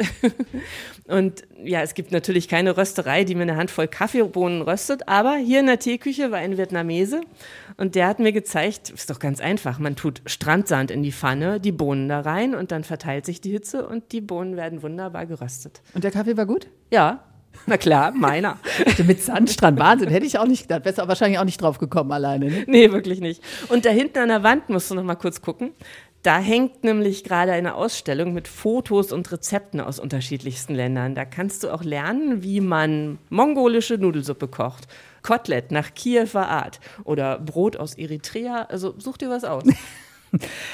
und 1.07 1.43
ja, 1.63 1.81
es 1.81 1.93
gibt 1.93 2.11
natürlich 2.11 2.47
keine 2.47 2.77
Rösterei, 2.77 3.23
die 3.23 3.35
mir 3.35 3.43
eine 3.43 3.55
Handvoll 3.55 3.87
Kaffeebohnen 3.87 4.61
röstet, 4.61 5.07
aber 5.07 5.35
hier 5.35 5.59
in 5.59 5.67
der 5.67 5.79
Teeküche 5.79 6.31
war 6.31 6.39
ein 6.39 6.57
Vietnamese 6.57 7.21
und 7.77 7.95
der 7.95 8.07
hat 8.07 8.19
mir 8.19 8.31
gezeigt, 8.31 8.89
ist 8.89 9.09
doch 9.09 9.19
ganz 9.19 9.39
einfach, 9.41 9.79
man 9.79 9.95
tut 9.95 10.21
Strandsand 10.25 10.91
in 10.91 11.03
die 11.03 11.11
Pfanne, 11.11 11.59
die 11.59 11.71
Bohnen 11.71 12.09
da 12.09 12.21
rein 12.21 12.55
und 12.55 12.71
dann 12.71 12.83
verteilt 12.83 13.25
sich 13.25 13.41
die 13.41 13.51
Hitze 13.51 13.87
und 13.87 13.98
die 14.11 14.21
Bohnen 14.21 14.55
werden 14.55 14.81
wunderbar 14.81 15.25
geröstet. 15.25 15.81
Und 15.93 16.03
der 16.03 16.11
Kaffee 16.11 16.37
war 16.37 16.45
gut? 16.45 16.67
Ja, 16.91 17.23
na 17.65 17.77
klar, 17.77 18.11
meiner. 18.11 18.57
Mit 19.05 19.21
Sandstrand, 19.21 19.79
Wahnsinn, 19.79 20.09
hätte 20.09 20.25
ich 20.25 20.39
auch 20.39 20.47
nicht 20.47 20.63
gedacht. 20.63 20.85
Wärst 20.85 20.99
du 20.99 21.07
wahrscheinlich 21.07 21.39
auch 21.39 21.45
nicht 21.45 21.61
drauf 21.61 21.77
gekommen 21.77 22.11
alleine. 22.11 22.45
Ne? 22.45 22.63
Nee, 22.67 22.91
wirklich 22.91 23.19
nicht. 23.19 23.43
Und 23.69 23.85
da 23.85 23.89
hinten 23.89 24.19
an 24.19 24.29
der 24.29 24.43
Wand 24.43 24.69
musst 24.69 24.89
du 24.91 24.95
noch 24.95 25.03
mal 25.03 25.15
kurz 25.15 25.41
gucken. 25.41 25.71
Da 26.21 26.37
hängt 26.37 26.83
nämlich 26.83 27.23
gerade 27.23 27.53
eine 27.53 27.75
Ausstellung 27.75 28.33
mit 28.33 28.47
Fotos 28.47 29.13
und 29.13 29.31
Rezepten 29.31 29.79
aus 29.79 29.99
unterschiedlichsten 29.99 30.75
Ländern. 30.75 31.15
Da 31.15 31.23
kannst 31.23 31.63
du 31.63 31.71
auch 31.71 31.83
lernen, 31.83 32.43
wie 32.43 32.59
man 32.59 33.19
mongolische 33.29 33.97
Nudelsuppe 33.97 34.49
kocht, 34.49 34.87
Kotelett 35.21 35.71
nach 35.71 35.93
Kiewer 35.93 36.47
Art 36.47 36.79
oder 37.05 37.39
Brot 37.39 37.77
aus 37.77 37.97
Eritrea. 37.97 38.63
Also 38.63 38.95
such 38.97 39.17
dir 39.17 39.29
was 39.29 39.43
aus. 39.43 39.63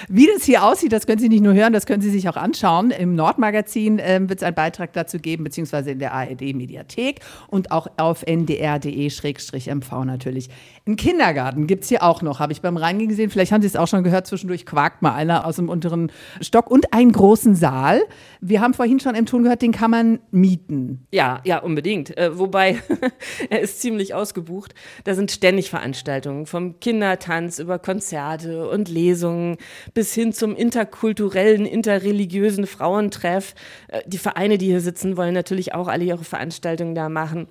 Wie 0.09 0.27
das 0.33 0.43
hier 0.43 0.63
aussieht, 0.63 0.91
das 0.91 1.07
können 1.07 1.19
Sie 1.19 1.29
nicht 1.29 1.43
nur 1.43 1.53
hören, 1.53 1.73
das 1.73 1.85
können 1.85 2.01
Sie 2.01 2.09
sich 2.09 2.27
auch 2.29 2.35
anschauen. 2.35 2.91
Im 2.91 3.15
Nordmagazin 3.15 3.99
äh, 3.99 4.19
wird 4.21 4.39
es 4.39 4.43
einen 4.43 4.55
Beitrag 4.55 4.93
dazu 4.93 5.19
geben, 5.19 5.43
beziehungsweise 5.43 5.91
in 5.91 5.99
der 5.99 6.13
ARD-Mediathek 6.13 7.21
und 7.47 7.71
auch 7.71 7.87
auf 7.97 8.23
ndr.de-mv 8.25 10.05
natürlich. 10.05 10.49
Einen 10.87 10.97
Kindergarten 10.97 11.65
gibt 11.65 11.81
es 11.81 11.89
hier 11.89 12.03
auch 12.03 12.21
noch, 12.21 12.37
habe 12.39 12.53
ich 12.53 12.61
beim 12.61 12.77
Reingehen 12.77 13.09
gesehen. 13.09 13.31
Vielleicht 13.31 13.51
haben 13.51 13.61
Sie 13.61 13.67
es 13.67 13.75
auch 13.75 13.87
schon 13.87 14.03
gehört, 14.03 14.27
zwischendurch 14.27 14.67
quakt 14.67 15.01
mal 15.01 15.15
einer 15.15 15.43
aus 15.47 15.55
dem 15.55 15.67
unteren 15.67 16.11
Stock 16.41 16.69
und 16.69 16.93
einen 16.93 17.11
großen 17.11 17.55
Saal. 17.55 18.03
Wir 18.39 18.61
haben 18.61 18.75
vorhin 18.75 18.99
schon 18.99 19.15
im 19.15 19.25
Ton 19.25 19.41
gehört, 19.41 19.63
den 19.63 19.71
kann 19.71 19.89
man 19.89 20.19
mieten. 20.29 21.07
Ja, 21.09 21.41
ja, 21.43 21.57
unbedingt. 21.57 22.15
Äh, 22.15 22.37
wobei, 22.37 22.83
er 23.49 23.61
ist 23.61 23.81
ziemlich 23.81 24.13
ausgebucht. 24.13 24.75
Da 25.05 25.15
sind 25.15 25.31
ständig 25.31 25.71
Veranstaltungen, 25.71 26.45
vom 26.45 26.79
Kindertanz 26.79 27.57
über 27.57 27.79
Konzerte 27.79 28.69
und 28.69 28.87
Lesungen 28.87 29.57
bis 29.95 30.13
hin 30.13 30.33
zum 30.33 30.55
interkulturellen, 30.55 31.65
interreligiösen 31.65 32.67
Frauentreff. 32.67 33.55
Äh, 33.87 34.01
die 34.05 34.19
Vereine, 34.19 34.59
die 34.59 34.67
hier 34.67 34.81
sitzen, 34.81 35.17
wollen 35.17 35.33
natürlich 35.33 35.73
auch 35.73 35.87
alle 35.87 36.03
ihre 36.03 36.23
Veranstaltungen 36.23 36.93
da 36.93 37.09
machen. 37.09 37.47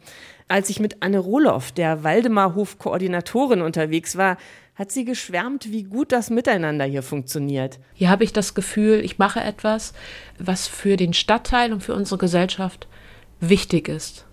Als 0.47 0.69
ich 0.69 0.79
mit 0.79 1.03
Anne 1.03 1.19
Roloff, 1.19 1.73
der 1.73 2.05
Waldemarhof-Koordinatorin, 2.05 3.63
unterwegs 3.63 4.17
war, 4.17 4.37
hat 4.75 4.91
sie 4.91 5.05
geschwärmt, 5.05 5.71
wie 5.71 5.85
gut 5.85 6.13
das 6.13 6.31
Miteinander 6.31 6.85
hier 6.85 7.03
funktioniert. 7.03 7.79
Hier 7.95 8.11
habe 8.11 8.25
ich 8.25 8.33
das 8.33 8.55
Gefühl, 8.55 9.01
ich 9.05 9.19
mache 9.19 9.41
etwas, 9.41 9.95
was 10.39 10.67
für 10.67 10.97
den 10.97 11.15
Stadtteil 11.15 11.73
und 11.73 11.83
für 11.83 11.95
unsere 11.95 12.19
Gesellschaft 12.19 12.89
wichtig 13.41 13.89
ist. 13.89 14.27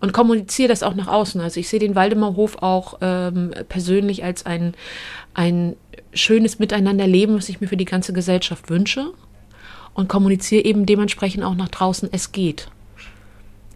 Und 0.00 0.12
kommuniziere 0.12 0.68
das 0.68 0.82
auch 0.82 0.94
nach 0.94 1.08
außen. 1.08 1.40
Also 1.40 1.58
ich 1.58 1.68
sehe 1.68 1.80
den 1.80 1.96
Waldemarhof 1.96 2.58
auch 2.62 2.98
ähm, 3.00 3.52
persönlich 3.68 4.22
als 4.22 4.46
ein, 4.46 4.74
ein 5.34 5.76
schönes 6.14 6.58
Miteinanderleben, 6.58 7.36
was 7.36 7.48
ich 7.48 7.60
mir 7.60 7.68
für 7.68 7.76
die 7.76 7.84
ganze 7.84 8.12
Gesellschaft 8.12 8.70
wünsche. 8.70 9.12
Und 9.94 10.08
kommuniziere 10.08 10.64
eben 10.64 10.86
dementsprechend 10.86 11.42
auch 11.42 11.56
nach 11.56 11.68
draußen, 11.68 12.08
es 12.12 12.30
geht. 12.30 12.68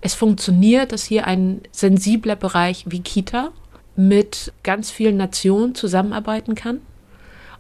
Es 0.02 0.14
funktioniert, 0.14 0.92
dass 0.92 1.04
hier 1.04 1.26
ein 1.26 1.62
sensibler 1.70 2.34
Bereich 2.36 2.84
wie 2.88 3.00
Kita 3.00 3.52
mit 3.94 4.52
ganz 4.64 4.90
vielen 4.90 5.16
Nationen 5.16 5.74
zusammenarbeiten 5.76 6.56
kann 6.56 6.80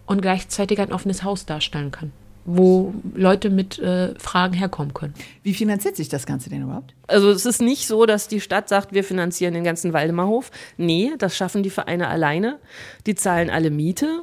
und 0.06 0.22
gleichzeitig 0.22 0.80
ein 0.80 0.92
offenes 0.92 1.22
Haus 1.22 1.46
darstellen 1.46 1.92
kann, 1.92 2.10
wo 2.44 2.94
Leute 3.14 3.48
mit 3.48 3.78
äh, 3.78 4.18
Fragen 4.18 4.54
herkommen 4.54 4.92
können. 4.92 5.14
Wie 5.44 5.54
finanziert 5.54 5.94
sich 5.94 6.08
das 6.08 6.26
Ganze 6.26 6.50
denn 6.50 6.62
überhaupt? 6.62 6.94
Also 7.06 7.30
es 7.30 7.46
ist 7.46 7.62
nicht 7.62 7.86
so, 7.86 8.06
dass 8.06 8.26
die 8.26 8.40
Stadt 8.40 8.68
sagt, 8.68 8.92
wir 8.92 9.04
finanzieren 9.04 9.54
den 9.54 9.62
ganzen 9.62 9.92
Waldemarhof. 9.92 10.50
Nee, 10.76 11.12
das 11.18 11.36
schaffen 11.36 11.62
die 11.62 11.70
Vereine 11.70 12.08
alleine. 12.08 12.58
Die 13.06 13.14
zahlen 13.14 13.50
alle 13.50 13.70
Miete. 13.70 14.22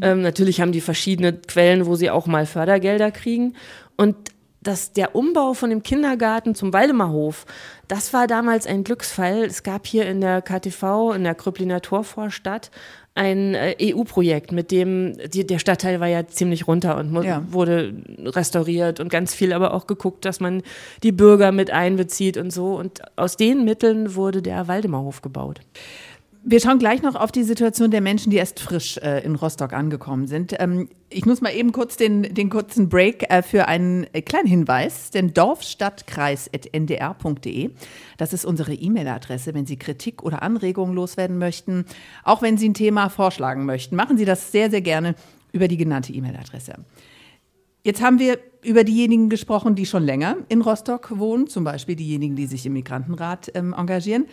Ähm, 0.00 0.22
natürlich 0.22 0.60
haben 0.60 0.72
die 0.72 0.80
verschiedene 0.80 1.32
Quellen, 1.32 1.86
wo 1.86 1.94
sie 1.94 2.10
auch 2.10 2.26
mal 2.26 2.44
Fördergelder 2.44 3.12
kriegen. 3.12 3.54
Und 3.96 4.16
dass 4.62 4.92
der 4.92 5.14
Umbau 5.14 5.54
von 5.54 5.70
dem 5.70 5.82
Kindergarten 5.82 6.54
zum 6.54 6.72
Waldemarhof, 6.72 7.46
das 7.88 8.12
war 8.12 8.26
damals 8.26 8.66
ein 8.66 8.84
Glücksfall. 8.84 9.44
Es 9.44 9.62
gab 9.62 9.86
hier 9.86 10.06
in 10.06 10.20
der 10.20 10.42
KTV, 10.42 11.12
in 11.14 11.24
der 11.24 11.34
Kröpliner 11.34 11.82
Torvorstadt, 11.82 12.70
ein 13.14 13.54
äh, 13.54 13.76
EU-Projekt, 13.80 14.52
mit 14.52 14.70
dem 14.70 15.18
die, 15.28 15.46
der 15.46 15.58
Stadtteil 15.58 16.00
war 16.00 16.06
ja 16.06 16.26
ziemlich 16.26 16.66
runter 16.66 16.96
und 16.96 17.22
ja. 17.24 17.44
wurde 17.50 17.94
restauriert 18.24 19.00
und 19.00 19.10
ganz 19.10 19.34
viel 19.34 19.52
aber 19.52 19.74
auch 19.74 19.86
geguckt, 19.86 20.24
dass 20.24 20.40
man 20.40 20.62
die 21.02 21.12
Bürger 21.12 21.52
mit 21.52 21.70
einbezieht 21.70 22.38
und 22.38 22.50
so. 22.50 22.74
Und 22.74 23.02
aus 23.16 23.36
den 23.36 23.64
Mitteln 23.64 24.14
wurde 24.14 24.40
der 24.40 24.66
Waldemarhof 24.66 25.20
gebaut. 25.20 25.60
Wir 26.44 26.58
schauen 26.58 26.80
gleich 26.80 27.02
noch 27.02 27.14
auf 27.14 27.30
die 27.30 27.44
Situation 27.44 27.92
der 27.92 28.00
Menschen, 28.00 28.30
die 28.30 28.36
erst 28.36 28.58
frisch 28.58 28.98
äh, 28.98 29.24
in 29.24 29.36
Rostock 29.36 29.72
angekommen 29.72 30.26
sind. 30.26 30.56
Ähm, 30.58 30.88
ich 31.08 31.24
muss 31.24 31.40
mal 31.40 31.54
eben 31.54 31.70
kurz 31.70 31.96
den, 31.96 32.34
den 32.34 32.50
kurzen 32.50 32.88
Break 32.88 33.30
äh, 33.30 33.42
für 33.42 33.68
einen 33.68 34.08
kleinen 34.24 34.48
Hinweis, 34.48 35.12
denn 35.12 35.32
dorfstadtkreis.ndr.de, 35.34 37.70
das 38.16 38.32
ist 38.32 38.44
unsere 38.44 38.74
E-Mail-Adresse, 38.74 39.54
wenn 39.54 39.66
Sie 39.66 39.76
Kritik 39.76 40.24
oder 40.24 40.42
Anregungen 40.42 40.96
loswerden 40.96 41.38
möchten, 41.38 41.84
auch 42.24 42.42
wenn 42.42 42.58
Sie 42.58 42.68
ein 42.68 42.74
Thema 42.74 43.08
vorschlagen 43.08 43.64
möchten, 43.64 43.94
machen 43.94 44.18
Sie 44.18 44.24
das 44.24 44.50
sehr, 44.50 44.68
sehr 44.68 44.80
gerne 44.80 45.14
über 45.52 45.68
die 45.68 45.76
genannte 45.76 46.12
E-Mail-Adresse. 46.12 46.72
Jetzt 47.84 48.02
haben 48.02 48.18
wir 48.18 48.40
über 48.64 48.82
diejenigen 48.82 49.28
gesprochen, 49.28 49.76
die 49.76 49.86
schon 49.86 50.02
länger 50.02 50.38
in 50.48 50.60
Rostock 50.60 51.16
wohnen, 51.18 51.46
zum 51.46 51.62
Beispiel 51.62 51.94
diejenigen, 51.94 52.34
die 52.34 52.46
sich 52.46 52.66
im 52.66 52.72
Migrantenrat 52.72 53.52
ähm, 53.54 53.76
engagieren. 53.76 54.26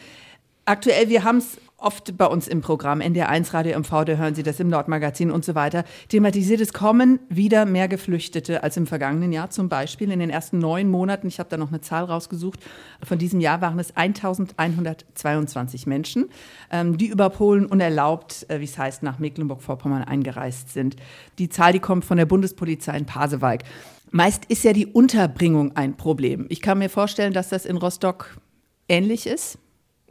Aktuell, 0.66 1.10
wir 1.10 1.24
haben 1.24 1.38
es 1.38 1.60
oft 1.82 2.18
bei 2.18 2.26
uns 2.26 2.48
im 2.48 2.62
Programm, 2.62 3.02
NDR1 3.02 3.54
Radio 3.54 3.80
MV, 3.80 4.06
da 4.06 4.14
hören 4.14 4.36
Sie 4.36 4.44
das 4.44 4.60
im 4.60 4.70
Nordmagazin 4.70 5.32
und 5.32 5.46
so 5.46 5.56
weiter, 5.56 5.84
thematisiert, 6.08 6.62
es 6.62 6.74
kommen 6.74 7.20
wieder 7.30 7.66
mehr 7.66 7.88
Geflüchtete 7.88 8.64
als 8.64 8.78
im 8.78 8.88
vergangenen 8.88 9.32
Jahr 9.32 9.50
zum 9.50 9.70
Beispiel. 9.70 10.12
In 10.12 10.20
den 10.20 10.30
ersten 10.30 10.60
neun 10.60 10.90
Monaten, 10.90 11.28
ich 11.28 11.40
habe 11.40 11.50
da 11.50 11.58
noch 11.58 11.70
eine 11.70 11.82
Zahl 11.82 12.06
rausgesucht, 12.06 12.60
von 13.04 13.18
diesem 13.18 13.40
Jahr 13.40 13.62
waren 13.62 13.80
es 13.80 13.96
1122 13.96 15.88
Menschen, 15.88 16.30
ähm, 16.72 16.98
die 16.98 17.08
über 17.08 17.30
Polen 17.30 17.66
unerlaubt, 17.66 18.46
äh, 18.50 18.60
wie 18.60 18.66
es 18.66 18.78
heißt, 18.78 19.04
nach 19.04 19.20
Mecklenburg-Vorpommern 19.20 20.04
eingereist 20.04 20.74
sind. 20.74 20.96
Die 21.38 21.50
Zahl, 21.50 21.74
die 21.74 21.80
kommt 21.80 22.06
von 22.06 22.18
der 22.18 22.26
Bundespolizei 22.26 22.98
in 22.98 23.06
Pasewalk. 23.06 23.62
Meist 24.12 24.46
ist 24.46 24.64
ja 24.64 24.74
die 24.74 24.88
Unterbringung 24.88 25.76
ein 25.76 25.96
Problem. 25.96 26.48
Ich 26.50 26.62
kann 26.62 26.80
mir 26.80 26.90
vorstellen, 26.90 27.34
dass 27.34 27.50
das 27.50 27.66
in 27.66 27.78
Rostock 27.78 28.38
ähnlich 28.88 29.28
ist. 29.28 29.60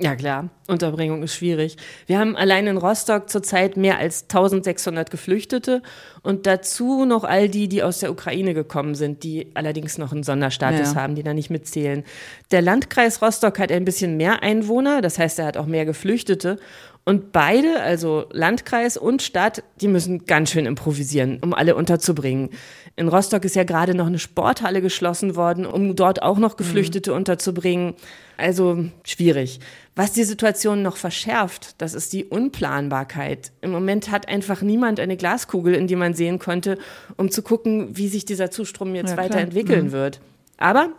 Ja 0.01 0.15
klar, 0.15 0.49
Unterbringung 0.69 1.25
ist 1.25 1.35
schwierig. 1.35 1.77
Wir 2.07 2.21
haben 2.21 2.37
allein 2.37 2.69
in 2.69 2.77
Rostock 2.77 3.29
zurzeit 3.29 3.77
mehr 3.77 3.99
als 3.99 4.23
1600 4.23 5.11
Geflüchtete 5.11 5.83
und 6.23 6.47
dazu 6.47 7.05
noch 7.05 7.25
all 7.25 7.49
die, 7.49 7.69
die 7.69 7.83
aus 7.83 7.99
der 7.99 8.13
Ukraine 8.13 8.55
gekommen 8.55 8.95
sind, 8.95 9.25
die 9.25 9.51
allerdings 9.55 9.99
noch 9.99 10.13
einen 10.13 10.23
Sonderstatus 10.23 10.95
ja. 10.95 11.01
haben, 11.01 11.17
die 11.17 11.25
da 11.25 11.35
nicht 11.35 11.51
mitzählen. 11.51 12.05
Der 12.53 12.63
Landkreis 12.63 13.21
Rostock 13.23 13.59
hat 13.59 13.73
ein 13.73 13.85
bisschen 13.85 14.17
mehr 14.17 14.41
Einwohner, 14.45 15.03
das 15.03 15.19
heißt, 15.19 15.41
er 15.41 15.47
hat 15.47 15.57
auch 15.57 15.67
mehr 15.67 15.85
Geflüchtete 15.85 16.61
und 17.05 17.33
beide, 17.33 17.81
also 17.81 18.27
Landkreis 18.33 18.97
und 18.99 19.23
Stadt, 19.23 19.63
die 19.81 19.89
müssen 19.89 20.27
ganz 20.27 20.51
schön 20.51 20.67
improvisieren, 20.67 21.39
um 21.43 21.55
alle 21.55 21.75
unterzubringen. 21.75 22.51
In 22.97 23.09
Rostock 23.09 23.45
ist 23.45 23.57
ja 23.57 23.65
gerade 23.65 23.95
noch 23.95 24.09
eine 24.09 24.19
Sporthalle 24.19 24.83
geschlossen 24.83 25.35
worden, 25.35 25.65
um 25.65 25.97
dort 25.97 26.21
auch 26.21 26.37
noch 26.37 26.57
Geflüchtete 26.57 27.13
mhm. 27.13 27.17
unterzubringen. 27.17 27.95
Also 28.37 28.85
schwierig. 29.05 29.61
Was 29.97 30.13
die 30.13 30.25
Situation 30.25 30.83
noch 30.83 30.97
verschärft, 30.97 31.81
das 31.81 31.95
ist 31.95 32.13
die 32.13 32.25
Unplanbarkeit. 32.25 33.53
Im 33.63 33.71
Moment 33.71 34.11
hat 34.11 34.29
einfach 34.29 34.63
niemand 34.63 35.01
eine 35.01 35.17
Glaskugel, 35.17 35.75
in 35.75 35.87
die 35.87 35.97
man 35.97 36.15
sehen 36.15 36.39
konnte, 36.39 36.77
um 37.17 37.31
zu 37.31 37.43
gucken, 37.43 37.97
wie 37.97 38.09
sich 38.09 38.27
dieser 38.27 38.51
Zustrom 38.51 38.95
jetzt 38.95 39.13
ja, 39.13 39.17
weiterentwickeln 39.17 39.87
mhm. 39.87 39.93
wird. 39.93 40.21
Aber 40.59 40.91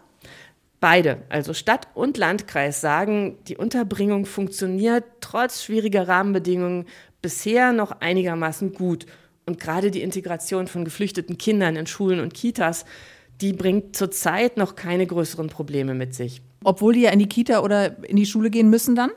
beide, 0.80 1.24
also 1.30 1.54
Stadt 1.54 1.88
und 1.94 2.18
Landkreis, 2.18 2.82
sagen, 2.82 3.38
die 3.48 3.58
Unterbringung 3.58 4.26
funktioniert 4.26 5.04
trotz 5.22 5.64
schwieriger 5.64 6.08
Rahmenbedingungen 6.08 6.86
bisher 7.22 7.74
noch 7.74 7.92
einigermaßen 7.92 8.74
gut. 8.74 9.06
Und 9.46 9.60
gerade 9.60 9.92
die 9.92 10.02
Integration 10.02 10.68
von 10.68 10.86
geflüchteten 10.86 11.38
Kindern 11.38 11.76
in 11.76 11.88
Schulen 11.88 12.20
und 12.20 12.34
Kitas, 12.34 12.86
die 13.42 13.54
bringt 13.54 13.96
zurzeit 13.96 14.58
noch 14.58 14.76
keine 14.76 15.08
größeren 15.08 15.48
Probleme 15.48 15.94
mit 15.94 16.14
sich. 16.14 16.42
Obwohl 16.64 16.94
die 16.94 17.02
ja 17.02 17.12
in 17.12 17.20
die 17.20 17.30
Kita 17.30 17.62
oder 17.62 18.04
in 18.04 18.18
die 18.18 18.26
Schule 18.26 18.50
gehen 18.50 18.70
müssen 18.70 18.96
dann? 18.96 19.12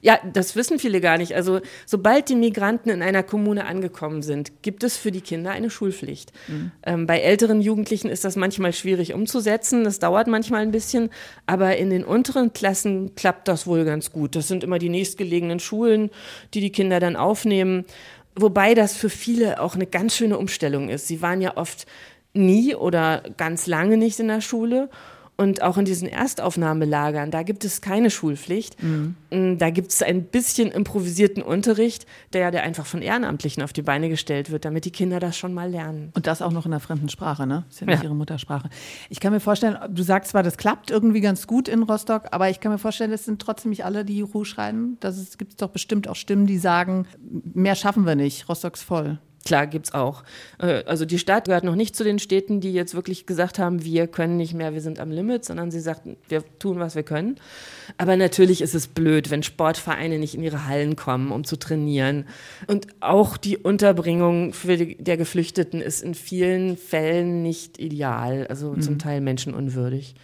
Ja, 0.00 0.18
das 0.32 0.56
wissen 0.56 0.78
viele 0.78 1.00
gar 1.00 1.18
nicht. 1.18 1.34
Also 1.34 1.60
sobald 1.86 2.28
die 2.28 2.34
Migranten 2.34 2.90
in 2.90 3.02
einer 3.02 3.22
Kommune 3.22 3.66
angekommen 3.66 4.22
sind, 4.22 4.62
gibt 4.62 4.84
es 4.84 4.96
für 4.96 5.12
die 5.12 5.20
Kinder 5.20 5.50
eine 5.50 5.70
Schulpflicht. 5.70 6.32
Mhm. 6.48 6.72
Ähm, 6.84 7.06
bei 7.06 7.20
älteren 7.20 7.60
Jugendlichen 7.60 8.08
ist 8.08 8.24
das 8.24 8.36
manchmal 8.36 8.72
schwierig 8.72 9.14
umzusetzen. 9.14 9.84
Das 9.84 9.98
dauert 9.98 10.26
manchmal 10.26 10.62
ein 10.62 10.70
bisschen. 10.70 11.10
Aber 11.46 11.76
in 11.76 11.90
den 11.90 12.04
unteren 12.04 12.52
Klassen 12.52 13.14
klappt 13.14 13.48
das 13.48 13.66
wohl 13.66 13.84
ganz 13.84 14.12
gut. 14.12 14.36
Das 14.36 14.48
sind 14.48 14.64
immer 14.64 14.78
die 14.78 14.88
nächstgelegenen 14.88 15.60
Schulen, 15.60 16.10
die 16.54 16.60
die 16.60 16.72
Kinder 16.72 17.00
dann 17.00 17.16
aufnehmen. 17.16 17.84
Wobei 18.34 18.74
das 18.74 18.96
für 18.96 19.10
viele 19.10 19.60
auch 19.60 19.74
eine 19.74 19.86
ganz 19.86 20.14
schöne 20.14 20.38
Umstellung 20.38 20.88
ist. 20.88 21.08
Sie 21.08 21.22
waren 21.22 21.40
ja 21.40 21.56
oft 21.56 21.86
nie 22.34 22.74
oder 22.74 23.22
ganz 23.36 23.66
lange 23.66 23.96
nicht 23.96 24.20
in 24.20 24.28
der 24.28 24.40
Schule 24.40 24.88
Und 25.40 25.62
auch 25.62 25.78
in 25.78 25.84
diesen 25.84 26.08
Erstaufnahmelagern, 26.08 27.30
da 27.30 27.44
gibt 27.44 27.64
es 27.64 27.80
keine 27.80 28.10
Schulpflicht. 28.10 28.76
Mhm. 28.82 29.14
Da 29.58 29.70
gibt 29.70 29.92
es 29.92 30.02
ein 30.02 30.24
bisschen 30.24 30.72
improvisierten 30.72 31.44
Unterricht, 31.44 32.06
der, 32.32 32.50
der 32.50 32.64
einfach 32.64 32.86
von 32.86 33.02
Ehrenamtlichen 33.02 33.62
auf 33.62 33.72
die 33.72 33.82
Beine 33.82 34.08
gestellt 34.08 34.50
wird, 34.50 34.64
damit 34.64 34.84
die 34.84 34.90
Kinder 34.90 35.20
das 35.20 35.36
schon 35.36 35.54
mal 35.54 35.70
lernen. 35.70 36.10
Und 36.16 36.26
das 36.26 36.42
auch 36.42 36.50
noch 36.50 36.66
in 36.66 36.72
einer 36.72 36.80
fremden 36.80 37.08
Sprache, 37.08 37.46
ne? 37.46 37.64
Ist 37.70 37.80
ja 37.80 37.86
nicht 37.86 37.98
ja. 37.98 38.04
ihre 38.06 38.16
Muttersprache. 38.16 38.68
Ich 39.10 39.20
kann 39.20 39.32
mir 39.32 39.38
vorstellen, 39.38 39.78
du 39.88 40.02
sagst 40.02 40.32
zwar, 40.32 40.42
das 40.42 40.56
klappt 40.56 40.90
irgendwie 40.90 41.20
ganz 41.20 41.46
gut 41.46 41.68
in 41.68 41.84
Rostock, 41.84 42.24
aber 42.32 42.50
ich 42.50 42.58
kann 42.58 42.72
mir 42.72 42.78
vorstellen, 42.78 43.12
es 43.12 43.24
sind 43.24 43.40
trotzdem 43.40 43.70
nicht 43.70 43.84
alle, 43.84 44.04
die 44.04 44.18
Juhu 44.18 44.42
schreiben. 44.42 44.96
Das 44.98 45.38
gibt 45.38 45.52
es 45.52 45.56
doch 45.56 45.70
bestimmt 45.70 46.08
auch 46.08 46.16
Stimmen, 46.16 46.48
die 46.48 46.58
sagen, 46.58 47.06
mehr 47.54 47.76
schaffen 47.76 48.06
wir 48.06 48.16
nicht, 48.16 48.48
Rostock 48.48 48.74
ist 48.74 48.82
voll. 48.82 49.20
Klar, 49.48 49.66
gibt's 49.66 49.94
auch. 49.94 50.24
Äh, 50.58 50.84
also 50.84 51.06
die 51.06 51.18
Stadt 51.18 51.46
gehört 51.46 51.64
noch 51.64 51.74
nicht 51.74 51.96
zu 51.96 52.04
den 52.04 52.18
Städten, 52.18 52.60
die 52.60 52.74
jetzt 52.74 52.94
wirklich 52.94 53.24
gesagt 53.24 53.58
haben, 53.58 53.82
wir 53.82 54.06
können 54.06 54.36
nicht 54.36 54.52
mehr, 54.52 54.74
wir 54.74 54.82
sind 54.82 55.00
am 55.00 55.10
Limit, 55.10 55.46
sondern 55.46 55.70
sie 55.70 55.80
sagt, 55.80 56.02
wir 56.28 56.44
tun, 56.58 56.78
was 56.80 56.94
wir 56.94 57.02
können. 57.02 57.36
Aber 57.96 58.14
natürlich 58.18 58.60
ist 58.60 58.74
es 58.74 58.88
blöd, 58.88 59.30
wenn 59.30 59.42
Sportvereine 59.42 60.18
nicht 60.18 60.34
in 60.34 60.42
ihre 60.42 60.66
Hallen 60.66 60.96
kommen, 60.96 61.32
um 61.32 61.44
zu 61.44 61.56
trainieren. 61.56 62.26
Und 62.66 62.88
auch 63.00 63.38
die 63.38 63.56
Unterbringung 63.56 64.52
für 64.52 64.76
die, 64.76 65.02
der 65.02 65.16
Geflüchteten 65.16 65.80
ist 65.80 66.02
in 66.02 66.12
vielen 66.12 66.76
Fällen 66.76 67.42
nicht 67.42 67.78
ideal, 67.78 68.46
also 68.48 68.72
mhm. 68.72 68.82
zum 68.82 68.98
Teil 68.98 69.22
menschenunwürdig. 69.22 70.14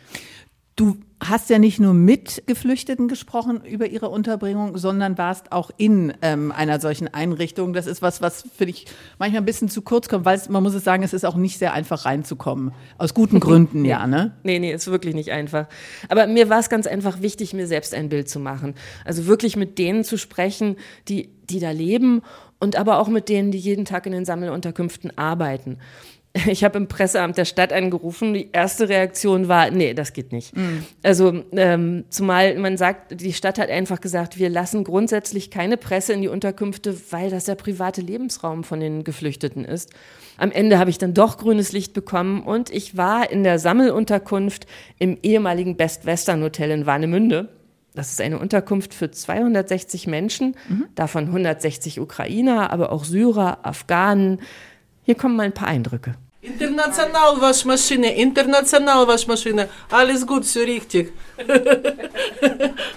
Du 0.77 0.97
hast 1.21 1.51
ja 1.51 1.59
nicht 1.59 1.79
nur 1.79 1.95
mit 1.95 2.43
Geflüchteten 2.47 3.07
gesprochen 3.07 3.65
über 3.65 3.87
ihre 3.87 4.09
Unterbringung, 4.09 4.77
sondern 4.77 5.17
warst 5.17 5.53
auch 5.53 5.71
in 5.77 6.13
ähm, 6.21 6.53
einer 6.53 6.81
solchen 6.81 7.13
Einrichtung. 7.13 7.73
Das 7.73 7.87
ist 7.87 8.03
was, 8.03 8.21
was 8.21 8.45
für 8.57 8.67
dich 8.67 8.87
manchmal 9.19 9.43
ein 9.43 9.45
bisschen 9.45 9.69
zu 9.69 9.83
kurz 9.83 10.09
kommt, 10.09 10.25
weil 10.25 10.41
man 10.49 10.63
muss 10.63 10.75
es 10.75 10.83
sagen, 10.83 11.03
es 11.03 11.13
ist 11.13 11.25
auch 11.25 11.37
nicht 11.37 11.59
sehr 11.59 11.73
einfach 11.73 12.05
reinzukommen. 12.05 12.73
Aus 12.99 13.15
guten 13.15 13.41
Gründen, 13.41 13.85
ja, 13.85 14.07
ne? 14.07 14.33
Nee, 14.43 14.59
nee, 14.59 14.73
ist 14.73 14.89
wirklich 14.89 15.15
nicht 15.15 15.31
einfach. 15.31 15.69
Aber 16.09 16.27
mir 16.27 16.51
war 16.51 16.59
es 16.59 16.69
ganz 16.69 16.87
einfach 16.87 17.23
wichtig, 17.23 17.55
mir 17.55 17.69
selbst 17.69 17.95
ein 17.95 18.09
Bild 18.09 18.29
zu 18.29 18.41
machen. 18.41 18.75
Also 19.05 19.27
wirklich 19.27 19.57
mit 19.57 19.79
denen 19.79 20.03
zu 20.03 20.19
sprechen, 20.19 20.77
die, 21.09 21.31
die 21.49 21.61
da 21.61 21.71
leben 21.71 22.23
und 22.59 22.77
aber 22.77 22.99
auch 22.99 23.09
mit 23.09 23.29
denen, 23.29 23.51
die 23.51 23.59
jeden 23.59 23.85
Tag 23.85 24.07
in 24.07 24.13
den 24.13 24.25
Sammelunterkünften 24.25 25.17
arbeiten. 25.17 25.79
Ich 26.47 26.65
habe 26.65 26.79
im 26.79 26.89
Presseamt 26.89 27.39
der 27.39 27.45
Stadt 27.45 27.73
angerufen. 27.73 28.35
Die 28.35 28.51
erste 28.53 28.89
Reaktion 28.89 29.49
war, 29.49 29.71
nee, 29.71 29.95
das 29.95 30.13
geht 30.13 30.33
nicht. 30.33 30.57
Mhm. 30.57 30.85
Also 31.03 31.45
ähm, 31.53 32.05
zumal 32.11 32.57
man 32.59 32.77
sagt, 32.77 33.21
die 33.21 33.33
Stadt 33.33 33.59
hat 33.59 33.71
einfach 33.71 34.01
gesagt, 34.01 34.39
wir 34.39 34.51
lassen 34.51 34.85
grundsätzlich 34.85 35.51
keine 35.51 35.77
Presse 35.77 36.13
in 36.13 36.23
die 36.23 36.29
Unterkünfte, 36.29 36.97
weil 37.11 37.31
das 37.31 37.45
der 37.45 37.55
private 37.55 38.01
Lebensraum 38.01 38.65
von 38.65 38.81
den 38.81 39.05
Geflüchteten 39.05 39.65
ist. 39.65 39.91
Am 40.37 40.51
Ende 40.51 40.79
habe 40.79 40.91
ich 40.91 40.99
dann 40.99 41.15
doch 41.15 41.39
grünes 41.39 41.73
Licht 41.73 41.95
bekommen 41.95 42.43
und 42.43 42.71
ich 42.71 42.97
war 42.97 43.31
in 43.31 43.45
der 43.45 43.59
Sammelunterkunft 43.59 44.67
im 44.99 45.19
ehemaligen 45.23 45.77
Best 45.77 46.07
Western 46.07 46.43
Hotel 46.43 46.71
in 46.71 46.87
Warnemünde. 46.87 47.49
Das 47.95 48.11
ist 48.11 48.21
eine 48.21 48.41
Unterkunft 48.41 48.93
für 48.93 49.13
260 49.13 50.09
Menschen, 50.09 50.57
mhm. 50.69 50.87
davon 50.97 51.27
160 51.27 52.01
Ukrainer, 52.01 52.73
aber 52.73 52.91
auch 52.91 53.05
Syrer, 53.05 53.59
Afghanen. 53.63 54.41
Hier 55.03 55.15
kommen 55.15 55.37
mal 55.37 55.45
ein 55.45 55.55
paar 55.55 55.69
Eindrücke. 55.69 56.17
International 56.45 57.41
Waschmaschine, 57.41 58.15
international 58.17 59.09
Waschmaschine, 59.09 59.67
alles 59.91 60.27
gut, 60.27 60.45
so 60.45 60.61
richtig. 60.61 61.11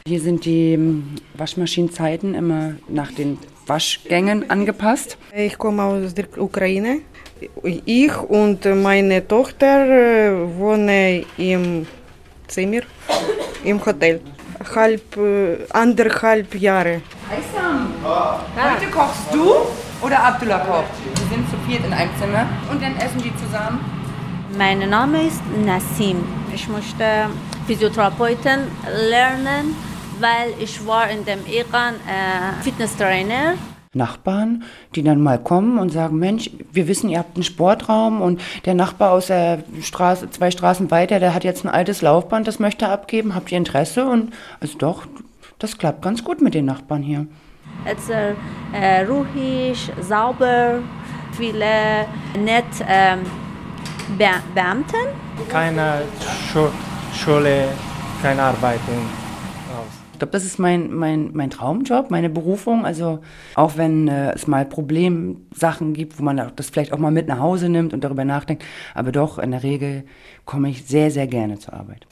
Hier 0.05 0.19
sind 0.19 0.43
die 0.43 0.73
ähm, 0.73 1.15
Waschmaschinenzeiten 1.33 2.35
immer 2.35 2.75
nach 2.89 3.09
den 3.13 3.39
Waschgängen 3.65 4.49
angepasst. 4.49 5.17
Ich 5.33 5.57
komme 5.57 5.83
aus 5.83 6.13
der 6.13 6.25
Ukraine. 6.37 6.99
Ich 7.85 8.17
und 8.17 8.65
meine 8.65 9.25
Tochter 9.25 9.85
äh, 9.87 10.57
wohnen 10.57 11.25
im 11.37 11.87
Zimmer, 12.49 12.81
im 13.63 13.85
Hotel. 13.85 14.19
Halb, 14.75 15.15
äh, 15.15 15.57
anderthalb 15.69 16.53
Jahre. 16.55 17.01
Aysam, 17.31 17.93
heute 18.03 18.91
kochst 18.91 19.33
du 19.33 19.86
oder 20.01 20.23
Abdullah 20.23 20.59
kocht? 20.59 20.91
Wir 21.03 21.27
sind 21.27 21.49
zu 21.49 21.57
viert 21.67 21.85
in 21.85 21.93
einem 21.93 22.11
Zimmer 22.19 22.45
und 22.71 22.81
dann 22.81 22.95
essen 22.97 23.21
die 23.21 23.35
zusammen. 23.35 23.79
Mein 24.57 24.89
Name 24.89 25.23
ist 25.23 25.41
Nassim. 25.65 26.23
Ich 26.53 26.67
möchte 26.67 27.29
Physiotherapeuten 27.67 28.61
lernen, 29.09 29.75
weil 30.19 30.53
ich 30.59 30.85
war 30.87 31.09
in 31.09 31.25
dem 31.25 31.39
Iran 31.45 31.95
äh, 31.95 32.63
Fitnesstrainer. 32.63 33.55
Nachbarn, 33.93 34.63
die 34.95 35.03
dann 35.03 35.21
mal 35.21 35.39
kommen 35.39 35.79
und 35.79 35.91
sagen, 35.91 36.17
Mensch, 36.19 36.51
wir 36.71 36.87
wissen, 36.87 37.09
ihr 37.09 37.19
habt 37.19 37.35
einen 37.35 37.43
Sportraum 37.43 38.21
und 38.21 38.41
der 38.65 38.75
Nachbar 38.75 39.11
aus 39.11 39.27
der 39.27 39.63
Straße, 39.81 40.29
zwei 40.29 40.51
Straßen 40.51 40.91
weiter, 40.91 41.19
der 41.19 41.33
hat 41.33 41.43
jetzt 41.43 41.65
ein 41.65 41.69
altes 41.69 42.01
Laufband, 42.01 42.47
das 42.47 42.59
möchte 42.59 42.85
er 42.85 42.91
abgeben. 42.91 43.33
Habt 43.33 43.51
ihr 43.51 43.57
Interesse? 43.57 44.05
Und 44.05 44.33
also 44.59 44.77
doch, 44.77 45.07
das 45.59 45.77
klappt 45.77 46.01
ganz 46.01 46.23
gut 46.23 46.41
mit 46.41 46.53
den 46.53 46.65
Nachbarn 46.65 47.01
hier. 47.01 47.27
Es 47.85 48.03
ist 48.03 48.09
äh, 48.09 49.01
ruhig, 49.03 49.91
sauber, 50.01 50.79
viele 51.31 52.05
nette 52.37 52.85
ähm, 52.87 53.19
Be 54.17 54.29
Beamten. 54.53 54.95
Keine 55.49 56.01
Schu 56.51 56.67
Schule, 57.13 57.69
keine 58.21 58.41
Arbeiten. 58.41 59.27
Ich 60.17 60.19
glaube, 60.19 60.31
das 60.31 60.45
ist 60.45 60.57
mein, 60.57 60.91
mein, 60.91 61.29
mein 61.33 61.51
Traumjob, 61.51 62.09
meine 62.09 62.31
Berufung. 62.31 62.85
Also 62.85 63.19
auch 63.53 63.77
wenn 63.77 64.07
äh, 64.07 64.31
es 64.33 64.47
mal 64.47 64.65
Problemsachen 64.65 65.93
gibt, 65.93 66.17
wo 66.17 66.23
man 66.23 66.41
das 66.55 66.71
vielleicht 66.71 66.91
auch 66.91 66.97
mal 66.97 67.11
mit 67.11 67.27
nach 67.27 67.37
Hause 67.37 67.69
nimmt 67.69 67.93
und 67.93 68.03
darüber 68.03 68.25
nachdenkt. 68.25 68.63
Aber 68.95 69.11
doch, 69.11 69.37
in 69.37 69.51
der 69.51 69.61
Regel 69.61 70.05
komme 70.43 70.69
ich 70.69 70.85
sehr, 70.85 71.11
sehr 71.11 71.27
gerne 71.27 71.59
zur 71.59 71.75
Arbeit. 71.75 72.07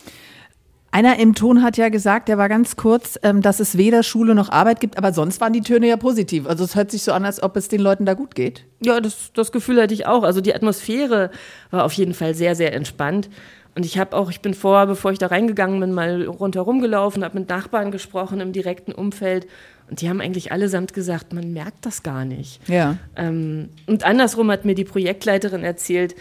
Einer 0.95 1.19
im 1.19 1.35
Ton 1.35 1.61
hat 1.61 1.75
ja 1.75 1.89
gesagt, 1.89 2.29
der 2.29 2.37
war 2.37 2.47
ganz 2.47 2.77
kurz, 2.77 3.19
ähm, 3.21 3.41
dass 3.41 3.59
es 3.59 3.77
weder 3.77 4.01
Schule 4.01 4.33
noch 4.33 4.47
Arbeit 4.47 4.79
gibt, 4.79 4.97
aber 4.97 5.11
sonst 5.11 5.41
waren 5.41 5.51
die 5.51 5.59
Töne 5.59 5.89
ja 5.89 5.97
positiv. 5.97 6.47
Also 6.47 6.63
es 6.63 6.77
hört 6.77 6.89
sich 6.89 7.03
so 7.03 7.11
an, 7.11 7.25
als 7.25 7.43
ob 7.43 7.57
es 7.57 7.67
den 7.67 7.81
Leuten 7.81 8.05
da 8.05 8.13
gut 8.13 8.33
geht. 8.33 8.63
Ja, 8.79 9.01
das, 9.01 9.33
das 9.33 9.51
Gefühl 9.51 9.81
hatte 9.81 9.93
ich 9.93 10.07
auch. 10.07 10.23
Also 10.23 10.39
die 10.39 10.55
Atmosphäre 10.55 11.31
war 11.69 11.83
auf 11.83 11.91
jeden 11.91 12.13
Fall 12.13 12.33
sehr, 12.33 12.55
sehr 12.55 12.73
entspannt. 12.73 13.29
Und 13.75 13.85
ich 13.85 13.97
habe 13.97 14.15
auch, 14.15 14.29
ich 14.29 14.39
bin 14.39 14.53
vorher, 14.53 14.87
bevor 14.87 15.11
ich 15.11 15.19
da 15.19 15.27
reingegangen 15.27 15.81
bin, 15.81 15.91
mal 15.91 16.23
rundherum 16.23 16.79
gelaufen, 16.79 17.25
habe 17.25 17.39
mit 17.39 17.49
Nachbarn 17.49 17.91
gesprochen 17.91 18.39
im 18.39 18.53
direkten 18.53 18.93
Umfeld. 18.93 19.47
Und 19.89 19.99
die 19.99 20.07
haben 20.07 20.21
eigentlich 20.21 20.53
allesamt 20.53 20.93
gesagt, 20.93 21.33
man 21.33 21.51
merkt 21.51 21.85
das 21.85 22.03
gar 22.03 22.23
nicht. 22.23 22.65
Ja. 22.69 22.95
Ähm, 23.17 23.67
und 23.85 24.05
andersrum 24.05 24.49
hat 24.49 24.63
mir 24.63 24.75
die 24.75 24.85
Projektleiterin 24.85 25.65
erzählt, 25.65 26.15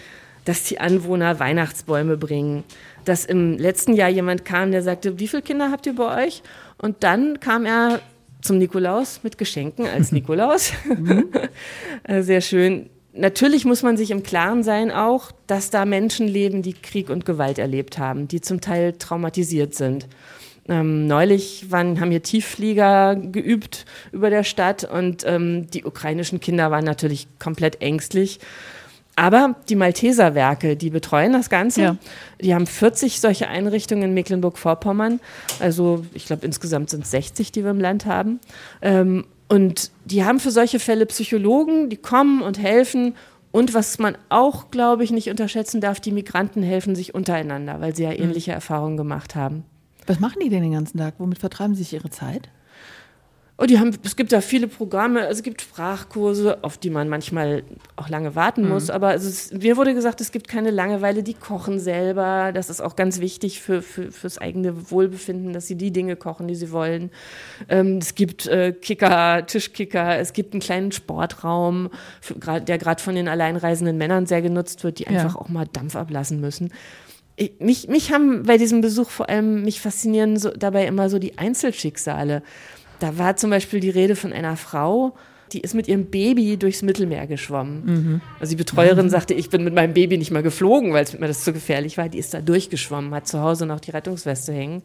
dass 0.45 0.65
die 0.65 0.81
Anwohner 0.81 1.39
Weihnachtsbäume 1.39 2.17
bringen. 2.17 2.65
Dass 3.05 3.25
im 3.25 3.59
letzten 3.59 3.95
Jahr 3.95 4.09
jemand 4.09 4.45
kam, 4.45 4.73
der 4.73 4.83
sagte, 4.83 5.19
wie 5.19 5.29
viele 5.29 5.43
Kinder 5.43 5.71
habt 5.71 5.87
ihr 5.87 5.95
bei 5.95 6.27
euch? 6.27 6.43
Und 6.79 7.03
dann 7.03 7.41
kam 7.41 7.67
er 7.67 8.01
zum 8.41 8.59
Nikolaus 8.59 9.21
mit 9.23 9.39
Geschenken 9.39 9.87
als 9.87 10.13
Nikolaus. 10.13 10.73
Mhm. 10.87 11.29
Sehr 12.21 12.41
schön. 12.41 12.91
Natürlich 13.17 13.65
muss 13.65 13.83
man 13.83 13.97
sich 13.97 14.11
im 14.11 14.25
Klaren 14.25 14.65
sein 14.65 14.91
auch, 14.91 15.31
dass 15.47 15.71
da 15.71 15.85
Menschen 15.85 16.27
leben, 16.27 16.63
die 16.63 16.73
Krieg 16.73 17.11
und 17.11 17.25
Gewalt 17.25 17.59
erlebt 17.59 17.97
haben, 17.97 18.27
die 18.27 18.41
zum 18.41 18.61
Teil 18.61 18.95
traumatisiert 18.95 19.75
sind. 19.75 20.09
Ähm, 20.69 21.07
neulich 21.07 21.71
waren, 21.71 22.01
haben 22.01 22.11
hier 22.11 22.23
Tiefflieger 22.23 23.15
geübt 23.15 23.85
über 24.11 24.31
der 24.31 24.43
Stadt 24.43 24.83
und 24.83 25.23
ähm, 25.27 25.71
die 25.71 25.85
ukrainischen 25.85 26.41
Kinder 26.41 26.71
waren 26.71 26.85
natürlich 26.85 27.29
komplett 27.39 27.83
ängstlich 27.83 28.41
aber 29.17 29.55
die 29.69 29.77
Malteser 29.77 30.35
Werke, 30.35 30.77
die 30.77 30.91
betreuen 30.91 31.33
das 31.33 31.49
Ganze. 31.49 31.81
Ja. 31.81 31.97
Die 32.41 32.55
haben 32.55 32.67
40 32.67 33.21
solche 33.21 33.49
Einrichtungen 33.49 34.05
in 34.05 34.15
Mecklenburg-Vorpommern. 34.15 35.21
Also 35.61 36.05
ich 36.15 36.27
glaube, 36.27 36.45
insgesamt 36.45 36.91
sind 36.91 37.05
es 37.05 37.11
60, 37.13 37.53
die 37.53 37.63
wir 37.63 37.71
im 37.71 37.81
Land 37.81 38.07
haben. 38.07 38.41
Ähm, 38.83 39.25
und 39.49 39.91
die 40.05 40.25
haben 40.25 40.41
für 40.41 40.51
solche 40.51 40.81
Fälle 40.81 41.07
Psychologen, 41.07 41.91
die 41.91 41.97
kommen 41.97 42.43
und 42.43 42.59
helfen. 42.59 43.15
Und 43.53 43.73
was 43.73 44.01
man 44.01 44.19
auch, 44.31 44.73
glaube 44.73 45.05
ich, 45.05 45.13
nicht 45.13 45.31
unterschätzen 45.31 45.81
darf, 45.81 46.01
die 46.01 46.11
Migranten 46.11 46.63
helfen 46.63 46.97
sich 46.97 47.15
untereinander, 47.15 47.81
weil 47.81 47.95
sie 47.95 48.03
ja 48.03 48.11
mhm. 48.11 48.17
ähnliche 48.17 48.51
mhm. 48.51 48.57
Erfahrungen 48.57 48.97
gemacht 48.97 49.37
haben. 49.37 49.65
Was 50.07 50.19
machen 50.19 50.41
die 50.43 50.49
denn 50.49 50.63
den 50.63 50.73
ganzen 50.73 50.99
Tag? 50.99 51.15
Womit 51.19 51.39
vertreiben 51.39 51.75
sie 51.75 51.85
sich 51.85 51.93
ihre 51.93 52.11
Zeit? 52.11 52.49
Oh, 53.57 53.67
die 53.67 53.79
haben, 53.79 53.97
es 54.03 54.17
gibt 54.17 54.33
da 54.33 54.41
viele 54.41 54.67
Programme, 54.67 55.29
es 55.29 55.45
gibt 55.45 55.63
Sprachkurse, 55.63 56.65
auf 56.65 56.77
die 56.77 56.91
man 56.91 57.09
manchmal 57.09 57.63
auch 57.95 58.09
lange 58.09 58.35
warten 58.35 58.63
mhm. 58.63 58.71
muss. 58.71 58.91
Aber 58.91 59.09
also 59.09 59.29
es, 59.29 59.53
mir 59.53 59.77
wurde 59.77 59.95
gesagt, 59.95 60.21
es 60.21 60.33
gibt 60.33 60.49
keine 60.49 60.73
Langeweile, 60.73 61.23
die 61.23 61.35
kochen 61.35 61.79
selber. 61.79 62.51
Das 62.53 62.69
ist 62.69 62.81
auch 62.81 62.97
ganz 62.97 63.21
wichtig 63.21 63.61
für, 63.61 63.81
für, 63.81 64.11
fürs 64.11 64.39
eigene 64.39 64.91
Wohlbefinden, 64.91 65.53
dass 65.53 65.69
sie 65.69 65.77
die 65.77 65.93
Dinge 65.93 66.17
kochen, 66.17 66.49
die 66.49 66.57
sie 66.57 66.73
wollen. 66.73 67.13
Ähm, 67.69 67.99
es 67.99 68.17
gibt 68.17 68.49
äh, 68.49 68.73
Kicker, 68.73 69.47
Tischkicker, 69.47 70.19
es 70.19 70.33
gibt 70.33 70.53
einen 70.53 70.61
kleinen 70.61 70.91
Sportraum, 70.91 71.91
für, 72.21 72.35
grad, 72.35 72.69
der 72.69 72.79
gerade 72.79 73.01
von 73.01 73.15
den 73.15 73.29
alleinreisenden 73.29 73.97
Männern 73.97 74.27
sehr 74.27 74.43
genutzt 74.43 74.83
wird, 74.83 74.99
die 74.99 75.07
einfach 75.07 75.37
ja. 75.37 75.41
auch 75.41 75.49
mal 75.49 75.69
Dampf 75.73 75.95
ablassen 75.95 76.41
müssen. 76.41 76.73
Ich, 77.37 77.53
mich, 77.61 77.87
mich 77.87 78.13
haben 78.13 78.43
bei 78.43 78.59
diesem 78.59 78.81
Besuch 78.81 79.11
vor 79.11 79.29
allem, 79.29 79.63
mich 79.63 79.81
faszinieren 79.81 80.39
so, 80.39 80.51
dabei 80.51 80.87
immer 80.87 81.09
so 81.09 81.21
die 81.21 81.39
Einzelschicksale. 81.39 82.43
Da 83.05 83.19
war 83.19 83.37
zum 83.37 83.51
Beispiel 83.51 83.81
die 83.81 83.91
Rede 83.91 84.17
von 84.17 84.33
einer 84.33 84.57
Frau, 84.57 85.15
die 85.53 85.61
ist 85.61 85.75
mit 85.75 85.89
ihrem 85.89 86.07
Baby 86.07 86.57
durchs 86.57 86.81
Mittelmeer 86.81 87.27
geschwommen. 87.27 87.83
Mhm. 87.85 88.21
Also 88.41 88.53
die 88.53 88.57
Betreuerin 88.57 89.05
Mhm. 89.07 89.11
sagte, 89.11 89.35
ich 89.35 89.51
bin 89.51 89.63
mit 89.63 89.75
meinem 89.75 89.93
Baby 89.93 90.17
nicht 90.17 90.31
mal 90.31 90.43
geflogen, 90.43 90.95
weil 90.95 91.05
es 91.05 91.13
mir 91.19 91.27
das 91.29 91.45
zu 91.45 91.53
gefährlich 91.53 91.99
war. 91.99 92.09
Die 92.09 92.17
ist 92.19 92.33
da 92.33 92.41
durchgeschwommen, 92.41 93.13
hat 93.15 93.29
zu 93.29 93.41
Hause 93.41 93.67
noch 93.67 93.79
die 93.81 93.91
Rettungsweste 93.91 94.55
hängen. 94.55 94.83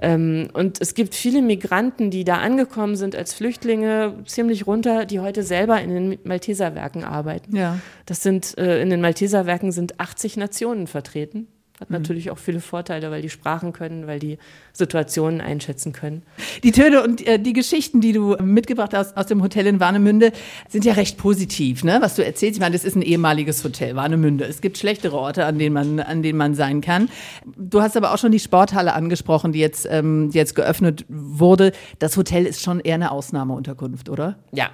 Ähm, 0.00 0.48
und 0.54 0.80
es 0.80 0.94
gibt 0.94 1.14
viele 1.14 1.42
Migranten, 1.42 2.10
die 2.10 2.24
da 2.24 2.36
angekommen 2.38 2.96
sind 2.96 3.14
als 3.14 3.34
Flüchtlinge, 3.34 4.14
ziemlich 4.24 4.66
runter, 4.66 5.04
die 5.04 5.20
heute 5.20 5.42
selber 5.42 5.78
in 5.82 5.90
den 5.90 6.18
Malteserwerken 6.24 7.04
arbeiten. 7.04 7.54
Ja. 7.54 7.78
Das 8.06 8.22
sind, 8.22 8.56
äh, 8.56 8.80
in 8.80 8.88
den 8.88 9.02
Malteserwerken 9.02 9.70
sind 9.70 10.00
80 10.00 10.38
Nationen 10.38 10.86
vertreten. 10.86 11.46
Hat 11.80 11.90
Mhm. 11.90 11.96
natürlich 11.96 12.30
auch 12.30 12.38
viele 12.38 12.60
Vorteile, 12.60 13.10
weil 13.10 13.20
die 13.20 13.30
Sprachen 13.30 13.72
können, 13.72 14.06
weil 14.06 14.20
die 14.20 14.38
Situationen 14.72 15.40
einschätzen 15.40 15.92
können. 15.92 16.22
Die 16.62 16.70
Töne 16.70 17.02
und 17.02 17.26
äh, 17.26 17.38
die 17.40 17.52
Geschichten, 17.52 18.00
die 18.00 18.12
du 18.12 18.36
mitgebracht 18.40 18.94
hast 18.94 19.16
aus 19.16 19.26
dem 19.26 19.42
Hotel 19.42 19.66
in 19.66 19.80
Warnemünde, 19.80 20.30
sind 20.68 20.84
ja 20.84 20.92
recht 20.92 21.18
positiv, 21.18 21.82
ne? 21.82 21.98
Was 22.00 22.14
du 22.14 22.24
erzählst. 22.24 22.56
Ich 22.58 22.60
meine, 22.60 22.74
das 22.76 22.84
ist 22.84 22.94
ein 22.94 23.02
ehemaliges 23.02 23.64
Hotel, 23.64 23.96
Warnemünde. 23.96 24.44
Es 24.44 24.60
gibt 24.60 24.78
schlechtere 24.78 25.16
Orte, 25.16 25.46
an 25.46 25.58
denen 25.58 25.72
man, 25.74 25.98
an 25.98 26.22
denen 26.22 26.38
man 26.38 26.54
sein 26.54 26.80
kann. 26.80 27.08
Du 27.56 27.82
hast 27.82 27.96
aber 27.96 28.14
auch 28.14 28.18
schon 28.18 28.30
die 28.30 28.38
Sporthalle 28.40 28.92
angesprochen, 28.94 29.50
die 29.50 29.58
jetzt, 29.58 29.88
ähm, 29.90 30.30
die 30.30 30.38
jetzt 30.38 30.54
geöffnet 30.54 31.04
wurde. 31.08 31.72
Das 31.98 32.16
Hotel 32.16 32.46
ist 32.46 32.62
schon 32.62 32.78
eher 32.78 32.94
eine 32.94 33.10
Ausnahmeunterkunft, 33.10 34.08
oder? 34.08 34.38
Ja. 34.52 34.70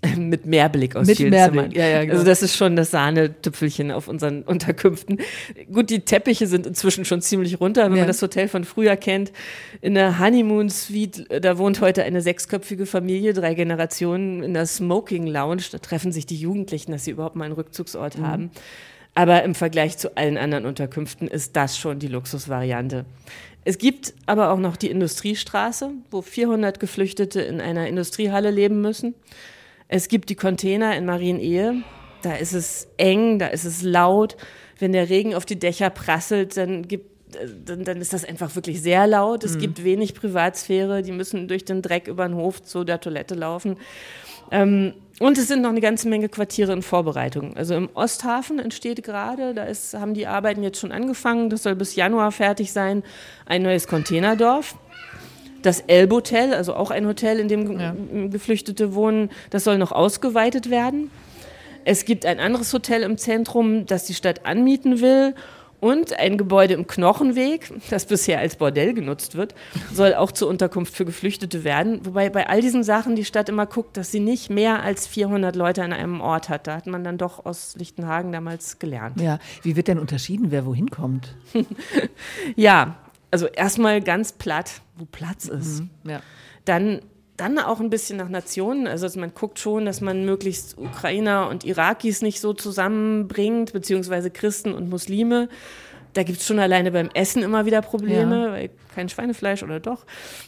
Mit 0.16 0.46
Mehrblick 0.46 0.94
aus 0.94 1.06
Mit 1.08 1.16
Zimmern. 1.16 1.72
ja, 1.72 1.86
ja, 1.88 2.00
genau. 2.02 2.12
Also 2.14 2.24
das 2.24 2.42
ist 2.42 2.56
schon 2.56 2.76
das 2.76 2.92
Sahnetüpfelchen 2.92 3.90
auf 3.90 4.06
unseren 4.06 4.42
Unterkünften. 4.46 5.18
Gut, 5.72 5.90
die 5.90 6.00
Teppiche 6.00 6.46
sind 6.46 6.66
inzwischen 6.66 7.04
schon 7.04 7.20
ziemlich 7.20 7.60
runter, 7.60 7.84
wenn 7.86 7.94
Ja. 7.94 7.98
man 8.02 8.06
das 8.06 8.22
Hotel 8.22 8.46
von 8.46 8.62
früher 8.64 8.94
kennt. 8.96 9.32
In 9.80 9.94
der 9.94 10.20
Honeymoon 10.20 10.70
Suite, 10.70 11.28
äh, 11.30 11.40
da 11.40 11.58
wohnt 11.58 11.80
heute 11.80 12.04
eine 12.04 12.20
sechsköpfige 12.20 12.86
Familie, 12.86 13.32
drei 13.32 13.54
Generationen 13.54 14.44
in 14.44 14.54
der 14.54 14.66
Smoking 14.66 15.26
Lounge. 15.26 15.62
Da 15.72 15.78
treffen 15.78 16.12
sich 16.12 16.26
die 16.26 16.36
Jugendlichen, 16.36 16.92
dass 16.92 17.04
sie 17.04 17.10
überhaupt 17.10 17.34
mal 17.34 17.46
einen 17.46 17.54
Rückzugsort 17.54 18.18
Mhm. 18.18 18.26
haben. 18.26 18.50
Aber 19.14 19.42
im 19.42 19.56
Vergleich 19.56 19.98
zu 19.98 20.16
allen 20.16 20.38
anderen 20.38 20.64
Unterkünften 20.64 21.26
ist 21.26 21.56
das 21.56 21.76
schon 21.76 21.98
die 21.98 22.06
Luxusvariante. 22.06 23.04
Es 23.64 23.78
gibt 23.78 24.14
aber 24.26 24.52
auch 24.52 24.58
noch 24.58 24.76
die 24.76 24.90
Industriestraße, 24.90 25.90
wo 26.12 26.22
400 26.22 26.78
Geflüchtete 26.78 27.40
in 27.40 27.60
einer 27.60 27.88
Industriehalle 27.88 28.52
leben 28.52 28.80
müssen. 28.80 29.14
Es 29.88 30.08
gibt 30.08 30.28
die 30.28 30.34
Container 30.36 30.96
in 30.96 31.06
Marienehe. 31.06 31.82
Da 32.22 32.34
ist 32.34 32.52
es 32.52 32.88
eng, 32.96 33.38
da 33.38 33.46
ist 33.46 33.64
es 33.64 33.82
laut. 33.82 34.36
Wenn 34.78 34.92
der 34.92 35.08
Regen 35.08 35.34
auf 35.34 35.44
die 35.46 35.58
Dächer 35.58 35.90
prasselt, 35.90 36.56
dann 36.56 36.82
gibt 36.86 37.06
äh, 37.34 37.46
dann, 37.64 37.84
dann 37.84 37.98
ist 38.00 38.12
das 38.12 38.24
einfach 38.24 38.54
wirklich 38.54 38.80
sehr 38.82 39.06
laut. 39.06 39.44
Es 39.44 39.56
Mhm. 39.56 39.60
gibt 39.60 39.84
wenig 39.84 40.14
Privatsphäre. 40.14 41.02
Die 41.02 41.12
müssen 41.12 41.46
durch 41.48 41.64
den 41.64 41.82
Dreck 41.82 42.08
über 42.08 42.26
den 42.26 42.36
Hof 42.36 42.62
zu 42.62 42.84
der 42.84 43.00
Toilette 43.00 43.34
laufen. 43.34 43.76
Ähm, 44.50 44.94
und 45.20 45.36
es 45.36 45.48
sind 45.48 45.62
noch 45.62 45.70
eine 45.70 45.80
ganze 45.80 46.08
Menge 46.08 46.28
Quartiere 46.28 46.72
in 46.72 46.80
Vorbereitung. 46.82 47.54
Also 47.56 47.74
im 47.74 47.88
Osthafen 47.94 48.58
entsteht 48.58 49.02
gerade, 49.02 49.52
da 49.52 49.64
ist, 49.64 49.94
haben 49.94 50.14
die 50.14 50.26
Arbeiten 50.26 50.62
jetzt 50.62 50.80
schon 50.80 50.92
angefangen, 50.92 51.50
das 51.50 51.64
soll 51.64 51.74
bis 51.74 51.96
Januar 51.96 52.32
fertig 52.32 52.72
sein, 52.72 53.02
ein 53.44 53.62
neues 53.62 53.88
Containerdorf. 53.88 54.76
Das 55.68 55.80
Elbhotel, 55.86 56.54
also 56.54 56.74
auch 56.74 56.90
ein 56.90 57.06
Hotel, 57.06 57.38
in 57.40 57.48
dem 57.48 57.76
Ge- 57.78 58.28
Geflüchtete 58.30 58.94
wohnen, 58.94 59.28
das 59.50 59.64
soll 59.64 59.76
noch 59.76 59.92
ausgeweitet 59.92 60.70
werden. 60.70 61.10
Es 61.84 62.04
gibt 62.06 62.24
ein 62.24 62.40
anderes 62.40 62.72
Hotel 62.72 63.02
im 63.02 63.18
Zentrum, 63.18 63.84
das 63.84 64.04
die 64.06 64.14
Stadt 64.14 64.46
anmieten 64.46 65.00
will. 65.02 65.34
Und 65.80 66.18
ein 66.18 66.36
Gebäude 66.38 66.74
im 66.74 66.88
Knochenweg, 66.88 67.70
das 67.90 68.06
bisher 68.06 68.40
als 68.40 68.56
Bordell 68.56 68.94
genutzt 68.94 69.36
wird, 69.36 69.54
soll 69.92 70.12
auch 70.14 70.32
zur 70.32 70.48
Unterkunft 70.48 70.92
für 70.96 71.04
Geflüchtete 71.04 71.62
werden. 71.62 72.00
Wobei 72.04 72.30
bei 72.30 72.48
all 72.48 72.60
diesen 72.60 72.82
Sachen 72.82 73.14
die 73.14 73.24
Stadt 73.24 73.48
immer 73.48 73.64
guckt, 73.66 73.96
dass 73.96 74.10
sie 74.10 74.18
nicht 74.18 74.50
mehr 74.50 74.82
als 74.82 75.06
400 75.06 75.54
Leute 75.54 75.84
an 75.84 75.92
einem 75.92 76.20
Ort 76.20 76.48
hat. 76.48 76.66
Da 76.66 76.74
hat 76.76 76.86
man 76.88 77.04
dann 77.04 77.16
doch 77.16 77.44
aus 77.46 77.74
Lichtenhagen 77.78 78.32
damals 78.32 78.80
gelernt. 78.80 79.20
Ja. 79.20 79.38
Wie 79.62 79.76
wird 79.76 79.86
denn 79.86 80.00
unterschieden, 80.00 80.50
wer 80.50 80.64
wohin 80.66 80.90
kommt? 80.90 81.34
Ja, 82.56 82.96
also 83.30 83.46
erstmal 83.46 84.00
ganz 84.00 84.32
platt, 84.32 84.80
wo 84.96 85.04
Platz 85.04 85.46
ist. 85.46 85.80
Mhm, 85.80 86.10
ja. 86.10 86.20
Dann, 86.64 87.00
dann 87.36 87.58
auch 87.58 87.80
ein 87.80 87.90
bisschen 87.90 88.16
nach 88.18 88.28
Nationen. 88.28 88.86
Also 88.86 89.06
dass 89.06 89.16
man 89.16 89.32
guckt 89.34 89.58
schon, 89.58 89.84
dass 89.84 90.00
man 90.00 90.24
möglichst 90.24 90.76
Ukrainer 90.78 91.48
und 91.48 91.64
Irakis 91.64 92.22
nicht 92.22 92.40
so 92.40 92.52
zusammenbringt, 92.54 93.72
beziehungsweise 93.72 94.30
Christen 94.30 94.72
und 94.72 94.88
Muslime. 94.90 95.48
Da 96.14 96.22
gibt 96.22 96.40
es 96.40 96.46
schon 96.46 96.58
alleine 96.58 96.90
beim 96.90 97.10
Essen 97.14 97.42
immer 97.42 97.66
wieder 97.66 97.82
Probleme, 97.82 98.46
Ja. 98.46 98.52
weil 98.52 98.70
kein 98.94 99.08
Schweinefleisch 99.08 99.62
oder 99.62 99.78
doch. 99.78 100.06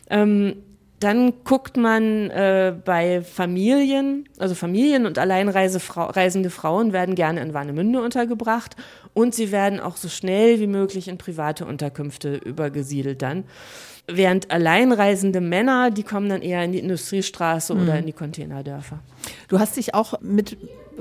Ähm, 0.09 0.57
dann 1.01 1.33
guckt 1.45 1.77
man 1.79 2.31
äh, 2.31 2.75
bei 2.85 3.23
Familien, 3.23 4.29
also 4.39 4.55
Familien 4.55 5.07
und 5.07 5.19
alleinreisende 5.19 6.51
Frauen 6.51 6.93
werden 6.93 7.15
gerne 7.15 7.41
in 7.41 7.55
Warnemünde 7.55 8.03
untergebracht 8.03 8.77
und 9.15 9.35
sie 9.35 9.51
werden 9.51 9.81
auch 9.81 9.97
so 9.97 10.09
schnell 10.09 10.61
wie 10.61 10.67
möglich 10.67 11.09
in 11.09 11.17
private 11.19 11.65
Unterkünfte 11.65 12.37
übergesiedelt 12.37 13.23
dann. 13.23 13.45
Während 14.07 14.51
alleinreisende 14.51 15.41
Männer, 15.41 15.91
die 15.91 16.03
kommen 16.03 16.29
dann 16.29 16.43
eher 16.43 16.65
in 16.65 16.73
die 16.73 16.81
Industriestraße 16.81 17.73
oder 17.75 17.93
Mhm. 17.95 17.99
in 18.01 18.07
die 18.07 18.13
Containerdörfer. 18.13 18.99
Du 19.49 19.59
hast 19.59 19.77
dich 19.77 19.95
auch 19.95 20.21
mit 20.21 20.57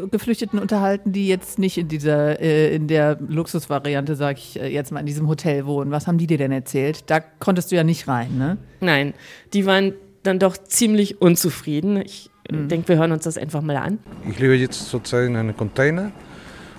Geflüchteten 0.07 0.59
unterhalten, 0.59 1.12
die 1.12 1.27
jetzt 1.27 1.59
nicht 1.59 1.77
in 1.77 1.88
dieser, 1.88 2.39
äh, 2.39 2.73
in 2.75 2.88
der 2.88 3.17
Luxusvariante, 3.27 4.15
sag 4.15 4.38
ich 4.38 4.59
äh, 4.59 4.67
jetzt 4.67 4.91
mal, 4.91 4.99
in 5.01 5.05
diesem 5.05 5.27
Hotel 5.27 5.65
wohnen. 5.65 5.91
Was 5.91 6.07
haben 6.07 6.17
die 6.17 6.27
dir 6.27 6.38
denn 6.38 6.51
erzählt? 6.51 7.03
Da 7.09 7.19
konntest 7.19 7.71
du 7.71 7.75
ja 7.75 7.83
nicht 7.83 8.07
rein, 8.07 8.38
ne? 8.38 8.57
Nein, 8.81 9.13
die 9.53 9.65
waren 9.65 9.93
dann 10.23 10.39
doch 10.39 10.57
ziemlich 10.57 11.21
unzufrieden. 11.21 11.97
Ich 11.97 12.29
Mhm. 12.51 12.67
denke, 12.67 12.88
wir 12.88 12.97
hören 12.97 13.12
uns 13.12 13.25
das 13.25 13.38
einfach 13.38 13.62
mal 13.62 13.77
an. 13.77 13.99
Ich 14.27 14.39
lebe 14.39 14.55
jetzt 14.55 14.89
zurzeit 14.89 15.27
in 15.27 15.35
einem 15.35 15.55
Container 15.55 16.12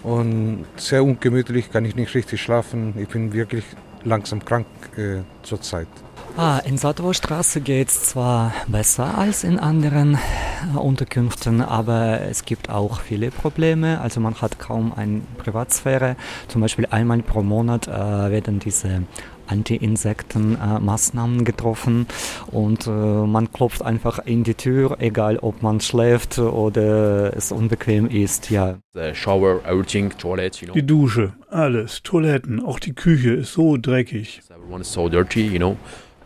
und 0.02 0.64
sehr 0.76 1.04
ungemütlich, 1.04 1.70
kann 1.70 1.84
ich 1.84 1.94
nicht 1.94 2.12
richtig 2.14 2.40
schlafen. 2.42 2.94
Ich 2.98 3.08
bin 3.08 3.32
wirklich 3.32 3.64
langsam 4.02 4.44
krank 4.44 4.66
äh, 4.96 5.18
zurzeit. 5.42 5.86
Ah, 6.36 6.60
in 6.64 6.78
Sadowstraße 6.78 7.60
geht 7.60 7.88
es 7.88 8.04
zwar 8.10 8.54
besser 8.66 9.18
als 9.18 9.44
in 9.44 9.58
anderen 9.58 10.14
äh, 10.14 10.78
Unterkünften, 10.78 11.60
aber 11.60 12.20
es 12.22 12.44
gibt 12.44 12.70
auch 12.70 13.00
viele 13.00 13.30
Probleme. 13.30 14.00
Also 14.00 14.20
man 14.20 14.40
hat 14.40 14.58
kaum 14.58 14.92
eine 14.94 15.20
Privatsphäre. 15.38 16.16
Zum 16.48 16.60
Beispiel 16.62 16.86
einmal 16.90 17.20
pro 17.22 17.42
Monat 17.42 17.88
äh, 17.88 17.90
werden 17.90 18.58
diese 18.58 19.02
Anti-Insekten-Maßnahmen 19.48 21.44
getroffen 21.44 22.06
und 22.46 22.86
äh, 22.86 22.90
man 22.90 23.52
klopft 23.52 23.82
einfach 23.82 24.20
in 24.20 24.44
die 24.44 24.54
Tür, 24.54 24.96
egal 25.00 25.38
ob 25.38 25.62
man 25.62 25.80
schläft 25.80 26.38
oder 26.38 27.36
es 27.36 27.50
unbequem 27.52 28.08
ist. 28.08 28.50
Ja. 28.50 28.78
The 28.94 29.14
shower, 29.14 29.60
everything, 29.66 30.10
toilet, 30.16 30.60
you 30.60 30.66
know. 30.66 30.74
Die 30.74 30.86
Dusche, 30.86 31.32
alles, 31.50 32.02
Toiletten, 32.02 32.64
auch 32.64 32.78
die 32.78 32.92
Küche 32.92 33.32
ist 33.32 33.52
so 33.52 33.76
dreckig. 33.76 34.40
Everyone 34.48 34.82
is 34.82 34.92
so 34.92 35.08
dirty, 35.08 35.46
you 35.46 35.58
know. 35.58 35.76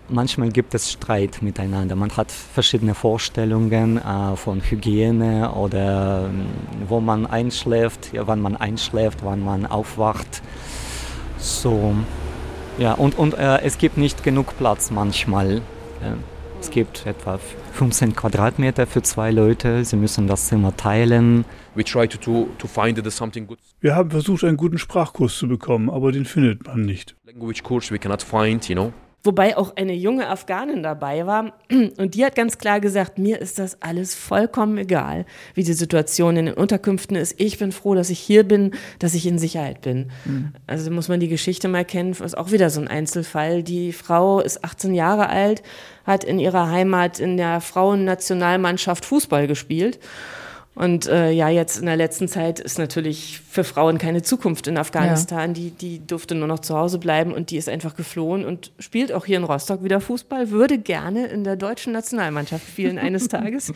Manchmal 0.09 0.51
gibt 0.51 0.75
es 0.75 0.93
Streit 0.93 1.41
miteinander. 1.41 1.97
Man 1.97 2.15
hat 2.15 2.31
verschiedene 2.31 2.95
Vorstellungen 2.95 3.97
äh, 3.97 4.37
von 4.37 4.61
Hygiene 4.61 5.51
oder 5.53 6.27
ähm, 6.29 6.47
wo 6.89 7.01
man 7.01 7.27
einschläft, 7.27 8.13
ja, 8.13 8.27
wann 8.27 8.41
man 8.43 8.55
einschläft, 8.55 9.21
wann 9.25 9.41
man 9.41 9.65
aufwacht. 9.65 10.43
So, 11.39 11.95
ja, 12.79 12.93
und, 12.93 13.17
und 13.17 13.35
äh, 13.35 13.63
es 13.63 13.79
gibt 13.79 13.97
nicht 13.97 14.23
genug 14.25 14.57
Platz 14.59 14.91
manchmal. 14.91 15.57
Äh, 16.03 16.17
es 16.61 16.71
gibt 16.71 17.07
etwa 17.07 17.39
15 17.73 18.15
Quadratmeter 18.15 18.87
für 18.87 19.03
zwei 19.03 19.31
Leute. 19.31 19.85
Sie 19.85 19.97
müssen 19.97 20.27
das 20.27 20.49
Zimmer 20.49 20.77
teilen. 20.77 21.45
We 21.75 21.85
try 21.85 22.07
to, 22.09 22.19
to, 22.19 22.49
to 22.59 22.67
find 22.67 23.03
the 23.03 23.11
something 23.11 23.47
good 23.47 23.59
Wir 23.81 23.95
haben 23.95 24.11
versucht, 24.11 24.45
einen 24.45 24.57
guten 24.57 24.79
Sprachkurs 24.79 25.37
zu 25.37 25.49
bekommen, 25.49 25.89
aber 25.89 26.13
den 26.13 26.25
findet 26.25 26.67
man 26.67 26.83
nicht. 26.83 27.17
language 27.25 27.63
course 27.63 27.93
we 27.93 27.99
cannot 27.99 28.23
find, 28.23 28.69
you 28.69 28.75
know. 28.75 28.93
Wobei 29.27 29.57
auch 29.57 29.75
eine 29.77 29.95
junge 29.95 30.29
Afghanin 30.29 30.83
dabei 30.83 31.27
war 31.27 31.55
und 31.71 32.15
die 32.15 32.25
hat 32.25 32.35
ganz 32.35 32.59
klar 32.59 32.79
gesagt, 32.79 33.19
mir 33.19 33.41
ist 33.41 33.59
das 33.59 33.81
alles 33.81 34.15
vollkommen 34.15 34.77
egal, 34.77 35.25
wie 35.55 35.65
die 35.65 35.73
Situation 35.73 36.37
in 36.37 36.47
den 36.47 36.55
Unterkünften 36.55 37.17
ist. 37.17 37.41
Ich 37.41 37.59
bin 37.59 37.73
froh, 37.73 37.95
dass 37.95 38.11
ich 38.11 38.19
hier 38.19 38.45
bin, 38.45 38.73
dass 38.99 39.15
ich 39.15 39.27
in 39.27 39.39
Sicherheit 39.39 39.81
bin. 39.81 40.11
Mhm. 40.27 40.53
Also 40.67 40.91
muss 40.91 41.09
man 41.09 41.21
die 41.21 41.29
Geschichte 41.29 41.69
mal 41.69 41.87
kennen, 41.87 42.13
ist 42.13 42.37
auch 42.37 42.53
wieder 42.53 42.69
so 42.69 42.83
ein 42.83 42.89
Einzelfall. 42.89 43.63
Die 43.63 43.95
Frau 43.95 44.41
ist 44.41 44.63
18 44.63 44.95
Jahre 44.95 45.31
alt, 45.31 45.63
hat 46.05 46.23
in 46.23 46.39
ihrer 46.39 46.71
Heimat 46.71 47.19
in 47.19 47.39
der 47.39 47.63
Frauennationalmannschaft 47.63 49.07
Fußball 49.07 49.47
gespielt. 49.47 49.99
Und 50.75 51.07
äh, 51.07 51.31
ja, 51.31 51.49
jetzt 51.49 51.79
in 51.79 51.87
der 51.87 51.97
letzten 51.97 52.27
Zeit 52.27 52.59
ist 52.59 52.79
natürlich 52.79 53.41
für 53.49 53.63
Frauen 53.63 53.99
keine 53.99 54.23
Zukunft 54.23 54.67
in 54.67 54.77
Afghanistan. 54.77 55.55
Die, 55.55 55.71
die 55.71 56.05
durfte 56.05 56.35
nur 56.35 56.49
noch 56.49 56.59
zu 56.59 56.77
Hause 56.77 56.99
bleiben 56.99 57.33
und 57.33 57.51
die 57.51 57.57
ist 57.57 57.69
einfach 57.69 57.95
geflohen 57.95 58.45
und 58.45 58.73
spielt 58.81 59.13
auch 59.13 59.25
hier 59.25 59.37
in 59.37 59.45
Rostock 59.45 59.85
wieder 59.85 60.01
Fußball, 60.01 60.51
würde 60.51 60.79
gerne 60.79 61.27
in 61.27 61.45
der 61.45 61.57
deutschen 61.57 61.93
Nationalmannschaft 61.93 62.67
spielen 62.67 62.99
eines 62.99 63.29
Tages. 63.29 63.73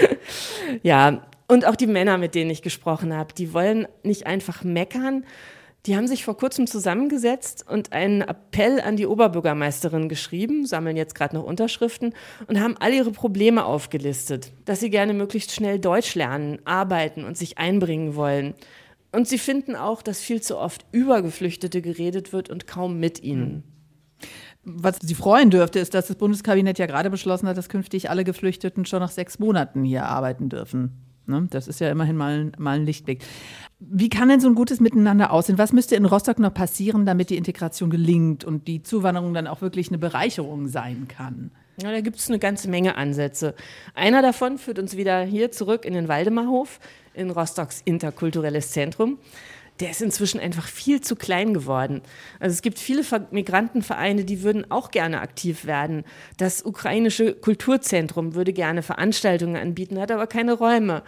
ja, 0.82 1.22
und 1.48 1.66
auch 1.66 1.74
die 1.74 1.86
Männer, 1.86 2.18
mit 2.18 2.34
denen 2.34 2.50
ich 2.50 2.62
gesprochen 2.62 3.14
habe, 3.16 3.32
die 3.34 3.54
wollen 3.54 3.88
nicht 4.02 4.26
einfach 4.26 4.62
meckern, 4.62 5.24
Die 5.86 5.96
haben 5.96 6.06
sich 6.06 6.24
vor 6.24 6.36
kurzem 6.36 6.66
zusammengesetzt 6.66 7.64
und 7.66 7.92
einen 7.92 8.20
Appell 8.20 8.80
an 8.80 8.96
die 8.96 9.06
Oberbürgermeisterin 9.06 10.10
geschrieben, 10.10 10.66
sammeln 10.66 10.96
jetzt 10.96 11.14
gerade 11.14 11.36
noch 11.36 11.44
Unterschriften 11.44 12.12
und 12.48 12.60
haben 12.60 12.76
all 12.78 12.92
ihre 12.92 13.12
Probleme 13.12 13.64
aufgelistet, 13.64 14.52
dass 14.66 14.80
sie 14.80 14.90
gerne 14.90 15.14
möglichst 15.14 15.52
schnell 15.52 15.78
Deutsch 15.78 16.14
lernen, 16.14 16.58
arbeiten 16.66 17.24
und 17.24 17.38
sich 17.38 17.56
einbringen 17.56 18.14
wollen. 18.14 18.54
Und 19.12 19.26
sie 19.26 19.38
finden 19.38 19.74
auch, 19.74 20.02
dass 20.02 20.20
viel 20.20 20.42
zu 20.42 20.58
oft 20.58 20.84
über 20.92 21.22
Geflüchtete 21.22 21.80
geredet 21.80 22.32
wird 22.32 22.50
und 22.50 22.66
kaum 22.66 23.00
mit 23.00 23.22
ihnen. 23.22 23.64
Was 24.62 24.98
Sie 25.00 25.14
freuen 25.14 25.48
dürfte, 25.48 25.78
ist, 25.78 25.94
dass 25.94 26.08
das 26.08 26.16
Bundeskabinett 26.16 26.78
ja 26.78 26.84
gerade 26.84 27.08
beschlossen 27.08 27.48
hat, 27.48 27.56
dass 27.56 27.70
künftig 27.70 28.10
alle 28.10 28.24
Geflüchteten 28.24 28.84
schon 28.84 29.00
nach 29.00 29.10
sechs 29.10 29.38
Monaten 29.38 29.84
hier 29.84 30.04
arbeiten 30.04 30.50
dürfen. 30.50 30.92
Ne? 31.26 31.46
Das 31.50 31.66
ist 31.66 31.80
ja 31.80 31.90
immerhin 31.90 32.16
mal 32.16 32.52
mal 32.58 32.78
ein 32.78 32.84
Lichtblick. 32.84 33.24
Wie 33.82 34.10
kann 34.10 34.28
denn 34.28 34.40
so 34.40 34.48
ein 34.48 34.54
gutes 34.54 34.78
Miteinander 34.78 35.32
aussehen? 35.32 35.56
Was 35.56 35.72
müsste 35.72 35.96
in 35.96 36.04
Rostock 36.04 36.38
noch 36.38 36.52
passieren, 36.52 37.06
damit 37.06 37.30
die 37.30 37.38
Integration 37.38 37.88
gelingt 37.88 38.44
und 38.44 38.68
die 38.68 38.82
Zuwanderung 38.82 39.32
dann 39.32 39.46
auch 39.46 39.62
wirklich 39.62 39.88
eine 39.88 39.96
Bereicherung 39.96 40.68
sein 40.68 41.08
kann? 41.08 41.50
Ja, 41.82 41.90
da 41.90 42.02
gibt 42.02 42.18
es 42.18 42.28
eine 42.28 42.38
ganze 42.38 42.68
Menge 42.68 42.96
Ansätze. 42.96 43.54
Einer 43.94 44.20
davon 44.20 44.58
führt 44.58 44.78
uns 44.78 44.98
wieder 44.98 45.22
hier 45.22 45.50
zurück 45.50 45.86
in 45.86 45.94
den 45.94 46.08
Waldemarhof, 46.08 46.78
in 47.14 47.30
Rostocks 47.30 47.80
interkulturelles 47.82 48.70
Zentrum. 48.72 49.16
Der 49.80 49.90
ist 49.90 50.02
inzwischen 50.02 50.40
einfach 50.40 50.68
viel 50.68 51.00
zu 51.00 51.16
klein 51.16 51.54
geworden. 51.54 52.02
Also 52.38 52.52
es 52.52 52.60
gibt 52.60 52.78
viele 52.78 53.02
Migrantenvereine, 53.30 54.24
die 54.24 54.42
würden 54.42 54.70
auch 54.70 54.90
gerne 54.90 55.22
aktiv 55.22 55.64
werden. 55.64 56.04
Das 56.36 56.62
ukrainische 56.66 57.32
Kulturzentrum 57.32 58.34
würde 58.34 58.52
gerne 58.52 58.82
Veranstaltungen 58.82 59.56
anbieten, 59.56 59.98
hat 59.98 60.10
aber 60.10 60.26
keine 60.26 60.52
Räume. 60.52 61.02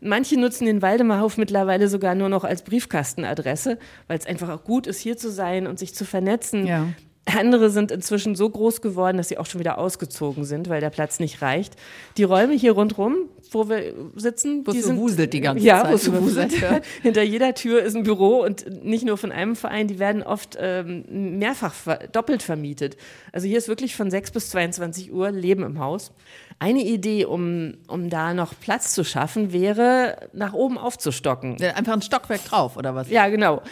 Manche 0.00 0.38
nutzen 0.38 0.66
den 0.66 0.82
Waldemarhof 0.82 1.36
mittlerweile 1.38 1.88
sogar 1.88 2.14
nur 2.14 2.28
noch 2.28 2.44
als 2.44 2.62
Briefkastenadresse, 2.62 3.78
weil 4.06 4.18
es 4.18 4.26
einfach 4.26 4.48
auch 4.48 4.64
gut 4.64 4.86
ist, 4.86 5.00
hier 5.00 5.16
zu 5.16 5.30
sein 5.30 5.66
und 5.66 5.78
sich 5.78 5.94
zu 5.94 6.04
vernetzen. 6.04 6.66
Ja. 6.66 6.88
Andere 7.26 7.70
sind 7.70 7.90
inzwischen 7.90 8.36
so 8.36 8.48
groß 8.48 8.80
geworden, 8.80 9.16
dass 9.16 9.28
sie 9.28 9.38
auch 9.38 9.46
schon 9.46 9.58
wieder 9.58 9.78
ausgezogen 9.78 10.44
sind, 10.44 10.68
weil 10.68 10.80
der 10.80 10.90
Platz 10.90 11.18
nicht 11.18 11.42
reicht. 11.42 11.74
Die 12.16 12.22
Räume 12.22 12.54
hier 12.54 12.72
rundherum, 12.72 13.28
wo 13.50 13.68
wir 13.68 13.94
sitzen, 14.14 14.64
wo 14.64 14.70
die 14.70 14.80
sind 14.80 14.96
wuselt 14.96 15.32
die 15.32 15.40
ganze 15.40 15.64
ja, 15.64 15.82
Zeit. 15.82 15.92
wo 15.92 15.96
so 15.96 16.22
wuselt. 16.22 16.60
Ja. 16.60 16.80
Hinter 17.02 17.22
jeder 17.22 17.54
Tür 17.54 17.82
ist 17.82 17.96
ein 17.96 18.04
Büro 18.04 18.42
und 18.42 18.84
nicht 18.84 19.04
nur 19.04 19.16
von 19.16 19.32
einem 19.32 19.56
Verein, 19.56 19.88
die 19.88 19.98
werden 19.98 20.22
oft 20.22 20.56
ähm, 20.60 21.38
mehrfach 21.38 21.74
doppelt 22.12 22.42
vermietet. 22.42 22.96
Also 23.32 23.48
hier 23.48 23.58
ist 23.58 23.68
wirklich 23.68 23.96
von 23.96 24.10
6 24.10 24.30
bis 24.30 24.50
22 24.50 25.12
Uhr 25.12 25.30
Leben 25.32 25.64
im 25.64 25.80
Haus. 25.80 26.12
Eine 26.58 26.84
Idee, 26.84 27.26
um, 27.26 27.74
um 27.86 28.08
da 28.08 28.32
noch 28.32 28.54
Platz 28.58 28.94
zu 28.94 29.04
schaffen, 29.04 29.52
wäre, 29.52 30.28
nach 30.32 30.54
oben 30.54 30.78
aufzustocken. 30.78 31.60
Einfach 31.60 31.92
ein 31.92 32.02
Stockwerk 32.02 32.44
drauf, 32.44 32.76
oder 32.76 32.94
was? 32.94 33.10
Ja, 33.10 33.28
genau. 33.28 33.62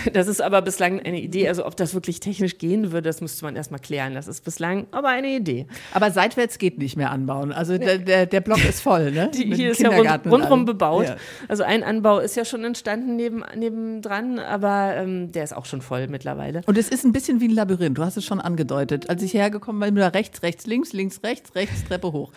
Das 0.12 0.28
ist 0.28 0.42
aber 0.42 0.62
bislang 0.62 1.00
eine 1.00 1.20
Idee. 1.20 1.48
Also 1.48 1.66
ob 1.66 1.76
das 1.76 1.94
wirklich 1.94 2.20
technisch 2.20 2.58
gehen 2.58 2.92
würde, 2.92 3.08
das 3.08 3.20
müsste 3.20 3.44
man 3.44 3.56
erstmal 3.56 3.80
klären. 3.80 4.14
Das 4.14 4.28
ist 4.28 4.44
bislang 4.44 4.86
aber 4.90 5.08
eine 5.08 5.28
Idee. 5.28 5.66
Aber 5.92 6.10
seitwärts 6.10 6.58
geht 6.58 6.78
nicht 6.78 6.96
mehr 6.96 7.10
anbauen. 7.10 7.52
Also 7.52 7.78
der, 7.78 7.98
der, 7.98 8.26
der 8.26 8.40
Block 8.40 8.64
ist 8.64 8.80
voll, 8.80 9.10
ne? 9.10 9.30
Die, 9.34 9.54
hier 9.54 9.70
ist 9.72 9.80
ja 9.80 9.90
rund, 9.90 10.26
rundrum 10.26 10.64
bebaut. 10.64 11.06
Ja. 11.06 11.16
Also 11.48 11.62
ein 11.62 11.82
Anbau 11.82 12.18
ist 12.18 12.36
ja 12.36 12.44
schon 12.44 12.64
entstanden 12.64 13.16
neben, 13.16 13.44
nebendran, 13.54 14.38
aber 14.38 14.94
ähm, 14.96 15.32
der 15.32 15.44
ist 15.44 15.56
auch 15.56 15.66
schon 15.66 15.82
voll 15.82 16.08
mittlerweile. 16.08 16.62
Und 16.66 16.78
es 16.78 16.88
ist 16.88 17.04
ein 17.04 17.12
bisschen 17.12 17.40
wie 17.40 17.48
ein 17.48 17.54
Labyrinth. 17.54 17.98
Du 17.98 18.04
hast 18.04 18.16
es 18.16 18.24
schon 18.24 18.40
angedeutet. 18.40 19.08
Als 19.08 19.22
ich 19.22 19.34
hergekommen 19.34 19.80
bin, 19.80 19.96
da 19.96 20.08
rechts, 20.08 20.42
rechts, 20.42 20.66
links, 20.66 20.92
links, 20.92 21.20
rechts, 21.22 21.54
rechts, 21.54 21.84
Treppe 21.84 22.12
hoch. 22.12 22.32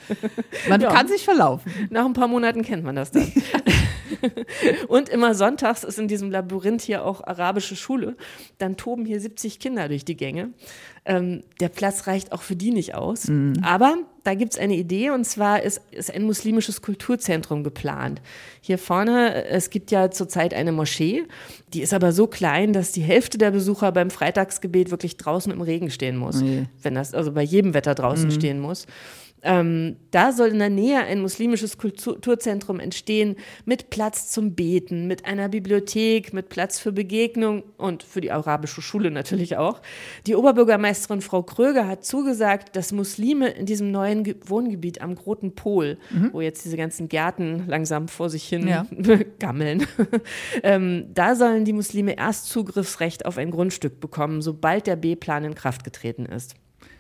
Man 0.69 0.81
ja. 0.81 0.91
kann 0.91 1.07
sich 1.07 1.23
verlaufen. 1.23 1.71
Nach 1.89 2.05
ein 2.05 2.13
paar 2.13 2.27
Monaten 2.27 2.61
kennt 2.63 2.83
man 2.83 2.95
das 2.95 3.11
dann. 3.11 3.31
Und 4.87 5.09
immer 5.09 5.35
sonntags 5.35 5.83
ist 5.83 5.99
in 5.99 6.07
diesem 6.07 6.31
Labyrinth 6.31 6.81
hier 6.81 7.05
auch 7.05 7.25
arabische 7.25 7.75
Schule. 7.75 8.15
Dann 8.57 8.77
toben 8.77 9.05
hier 9.05 9.19
70 9.19 9.59
Kinder 9.59 9.87
durch 9.87 10.05
die 10.05 10.17
Gänge. 10.17 10.49
Ähm, 11.05 11.43
der 11.59 11.69
Platz 11.69 12.07
reicht 12.07 12.31
auch 12.31 12.41
für 12.41 12.55
die 12.55 12.71
nicht 12.71 12.95
aus. 12.95 13.27
Mhm. 13.27 13.53
Aber 13.61 13.97
da 14.23 14.33
gibt 14.33 14.53
es 14.53 14.59
eine 14.59 14.75
Idee 14.75 15.11
und 15.11 15.23
zwar 15.23 15.61
ist, 15.61 15.81
ist 15.91 16.11
ein 16.11 16.23
muslimisches 16.23 16.81
Kulturzentrum 16.81 17.63
geplant. 17.63 18.21
Hier 18.59 18.79
vorne, 18.79 19.45
es 19.45 19.69
gibt 19.69 19.91
ja 19.91 20.09
zurzeit 20.09 20.55
eine 20.55 20.71
Moschee, 20.71 21.23
die 21.73 21.81
ist 21.81 21.93
aber 21.93 22.11
so 22.11 22.25
klein, 22.25 22.73
dass 22.73 22.91
die 22.91 23.03
Hälfte 23.03 23.37
der 23.37 23.51
Besucher 23.51 23.91
beim 23.91 24.09
Freitagsgebet 24.09 24.89
wirklich 24.89 25.17
draußen 25.17 25.51
im 25.51 25.61
Regen 25.61 25.91
stehen 25.91 26.17
muss. 26.17 26.41
Mhm. 26.41 26.65
Wenn 26.81 26.95
das 26.95 27.13
also 27.13 27.33
bei 27.33 27.43
jedem 27.43 27.75
Wetter 27.75 27.93
draußen 27.93 28.27
mhm. 28.27 28.31
stehen 28.31 28.59
muss. 28.59 28.87
Ähm, 29.45 29.97
da 30.09 30.31
soll 30.31 30.47
in 30.49 30.59
der 30.59 30.71
Nähe 30.71 30.99
ein 30.99 31.21
muslimisches 31.21 31.77
Kulturzentrum 31.77 32.79
entstehen 32.79 33.35
mit 33.63 33.91
Platz 33.91 34.31
zum 34.31 34.55
Beten, 34.55 35.05
mit 35.05 35.25
einer 35.25 35.49
Bibliothek, 35.49 36.33
mit 36.33 36.49
Platz 36.49 36.79
für 36.79 36.91
Begegnung 36.91 37.61
und 37.77 38.01
für 38.01 38.21
die 38.21 38.31
arabische 38.31 38.81
Schule 38.81 39.11
natürlich 39.11 39.55
auch. 39.55 39.83
Die 40.25 40.35
Oberbürgermeisterin 40.35 41.21
Frau 41.21 41.43
Kröger 41.43 41.87
hat 41.87 42.03
zugesagt, 42.03 42.75
dass 42.75 42.91
Muslime 42.91 43.49
in 43.49 43.67
diesem 43.67 43.91
neuen 43.91 44.23
Ge 44.23 44.35
Wohngebiet 44.47 45.01
am 45.01 45.13
Groten 45.13 45.53
Pol, 45.53 45.99
mhm. 46.09 46.31
wo 46.33 46.41
jetzt 46.41 46.65
diese 46.65 46.75
ganzen 46.75 47.07
Gärten 47.07 47.65
langsam 47.67 48.07
vor 48.07 48.31
sich 48.31 48.47
hin 48.47 48.67
ja. 48.67 48.87
gammeln, 49.39 49.85
ähm, 50.63 51.05
da 51.13 51.35
sollen 51.35 51.65
die 51.65 51.73
Muslime 51.73 52.17
erst 52.17 52.49
Zugriffsrecht 52.49 53.27
auf 53.27 53.37
ein 53.37 53.51
Grundstück 53.51 53.99
bekommen, 53.99 54.41
sobald 54.41 54.87
der 54.87 54.95
B-Plan 54.95 55.43
in 55.43 55.53
Kraft 55.53 55.83
getreten 55.83 56.25
ist. 56.25 56.55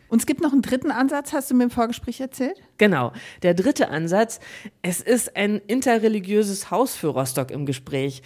Und 0.07 0.19
es 0.19 0.25
gibt 0.25 0.41
noch 0.41 0.51
einen 0.51 0.61
dritten 0.61 0.91
Ansatz, 0.91 1.33
hast 1.33 1.49
du 1.49 1.55
mir 1.55 1.65
im 1.65 1.69
Vorgespräch 1.69 2.21
erzählt? 2.21 2.61
Genau. 2.77 3.11
Der 3.41 3.53
dritte 3.53 3.89
Ansatz, 3.89 4.39
es 4.81 5.01
ist 5.01 5.35
ein 5.35 5.61
interreligiöses 5.67 6.71
Haus 6.71 6.95
für 6.95 7.07
Rostock 7.07 7.51
im 7.51 7.65
Gespräch. 7.65 8.21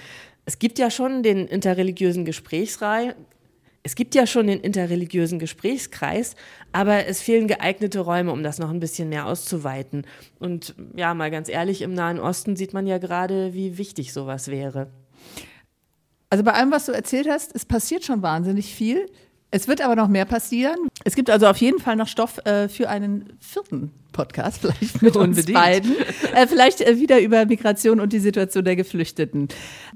Es 0.45 0.59
gibt 0.59 0.79
ja 0.79 0.89
schon 0.91 1.23
den 1.23 1.47
interreligiösen 1.47 2.25
Gesprächsreihe, 2.25 3.15
es 3.81 3.95
gibt 3.95 4.13
ja 4.13 4.27
schon 4.27 4.47
den 4.47 4.59
interreligiösen 4.59 5.39
Gesprächskreis, 5.39 6.35
aber 6.71 7.05
es 7.05 7.21
fehlen 7.21 7.47
geeignete 7.47 8.01
Räume, 8.01 8.31
um 8.31 8.43
das 8.43 8.59
noch 8.59 8.69
ein 8.69 8.79
bisschen 8.79 9.09
mehr 9.09 9.25
auszuweiten. 9.25 10.05
Und 10.37 10.75
ja, 10.95 11.13
mal 11.13 11.31
ganz 11.31 11.49
ehrlich, 11.49 11.81
im 11.81 11.93
Nahen 11.93 12.19
Osten 12.19 12.55
sieht 12.55 12.73
man 12.73 12.87
ja 12.87 12.97
gerade, 12.97 13.53
wie 13.53 13.77
wichtig 13.77 14.11
sowas 14.11 14.49
wäre. 14.49 14.91
Also 16.29 16.43
bei 16.43 16.53
allem, 16.53 16.71
was 16.71 16.85
du 16.85 16.91
erzählt 16.91 17.27
hast, 17.29 17.55
es 17.55 17.65
passiert 17.65 18.03
schon 18.03 18.21
wahnsinnig 18.21 18.75
viel. 18.75 19.05
Es 19.51 19.67
wird 19.67 19.81
aber 19.81 19.95
noch 19.95 20.07
mehr 20.07 20.25
passieren. 20.25 20.77
Es 21.03 21.15
gibt 21.15 21.29
also 21.29 21.47
auf 21.47 21.57
jeden 21.57 21.79
Fall 21.79 21.95
noch 21.95 22.07
Stoff 22.07 22.37
äh, 22.45 22.69
für 22.69 22.87
einen 22.89 23.33
vierten 23.39 23.91
Podcast, 24.11 24.61
vielleicht 24.61 25.01
mit 25.01 25.15
uns 25.15 25.45
beiden. 25.51 25.95
Äh, 26.35 26.45
vielleicht 26.45 26.81
äh, 26.81 26.99
wieder 26.99 27.19
über 27.19 27.45
Migration 27.45 27.99
und 27.99 28.13
die 28.13 28.19
Situation 28.19 28.63
der 28.63 28.75
Geflüchteten. 28.75 29.47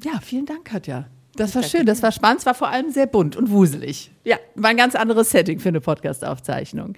Ja, 0.03 0.19
vielen 0.21 0.45
Dank, 0.45 0.65
Katja. 0.65 1.07
Das 1.35 1.55
war 1.55 1.61
Danke. 1.61 1.77
schön, 1.77 1.85
das 1.85 2.03
war 2.03 2.11
spannend, 2.11 2.41
es 2.41 2.45
war 2.45 2.53
vor 2.53 2.69
allem 2.69 2.91
sehr 2.91 3.07
bunt 3.07 3.35
und 3.35 3.49
wuselig. 3.49 4.11
Ja, 4.23 4.37
war 4.55 4.69
ein 4.69 4.77
ganz 4.77 4.93
anderes 4.93 5.31
Setting 5.31 5.59
für 5.59 5.69
eine 5.69 5.81
Podcast-Aufzeichnung. 5.81 6.93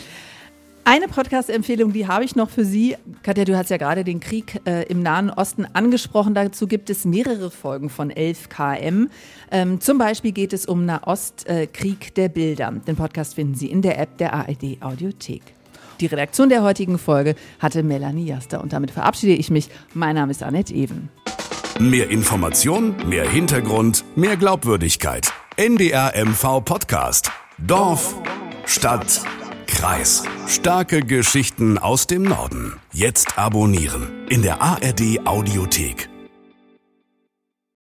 Eine 0.87 1.07
Podcast-Empfehlung, 1.07 1.93
die 1.93 2.05
habe 2.05 2.23
ich 2.25 2.35
noch 2.35 2.51
für 2.51 2.63
Sie. 2.63 2.95
Katja, 3.23 3.43
du 3.43 3.57
hast 3.57 3.71
ja 3.71 3.77
gerade 3.77 4.03
den 4.03 4.19
Krieg 4.19 4.61
äh, 4.67 4.83
im 4.83 5.01
Nahen 5.01 5.31
Osten 5.31 5.65
angesprochen. 5.73 6.35
Dazu 6.35 6.67
gibt 6.67 6.91
es 6.91 7.05
mehrere 7.05 7.49
Folgen 7.49 7.89
von 7.89 8.11
11 8.11 8.49
km. 8.49 9.09
Ähm, 9.49 9.81
zum 9.81 9.97
Beispiel 9.97 10.31
geht 10.31 10.53
es 10.53 10.67
um 10.67 10.85
Nahostkrieg 10.85 12.09
äh, 12.09 12.11
der 12.15 12.29
Bilder. 12.29 12.71
Den 12.71 12.95
Podcast 12.95 13.33
finden 13.33 13.55
Sie 13.55 13.65
in 13.65 13.81
der 13.81 13.97
App 13.97 14.19
der 14.19 14.35
ARD 14.35 14.77
Audiothek. 14.81 15.41
Die 16.01 16.05
Redaktion 16.05 16.49
der 16.49 16.61
heutigen 16.61 16.99
Folge 16.99 17.33
hatte 17.57 17.81
Melanie 17.81 18.27
Jaster 18.27 18.61
und 18.61 18.71
damit 18.71 18.91
verabschiede 18.91 19.33
ich 19.33 19.49
mich. 19.49 19.69
Mein 19.95 20.13
Name 20.13 20.29
ist 20.29 20.43
Annette 20.43 20.71
Even. 20.71 21.09
Mehr 21.79 22.11
Information, 22.11 22.93
mehr 23.09 23.27
Hintergrund, 23.27 24.05
mehr 24.15 24.37
Glaubwürdigkeit. 24.37 25.33
NDR 25.57 26.13
MV 26.15 26.63
Podcast. 26.63 27.31
Dorf, 27.57 28.15
Stadt, 28.67 29.23
Kreis. 29.85 30.23
Starke 30.47 31.01
Geschichten 31.01 31.77
aus 31.77 32.07
dem 32.07 32.23
Norden. 32.23 32.73
Jetzt 32.91 33.37
abonnieren 33.37 34.25
in 34.29 34.41
der 34.41 34.59
ARD 34.59 35.19
Audiothek. 35.25 36.09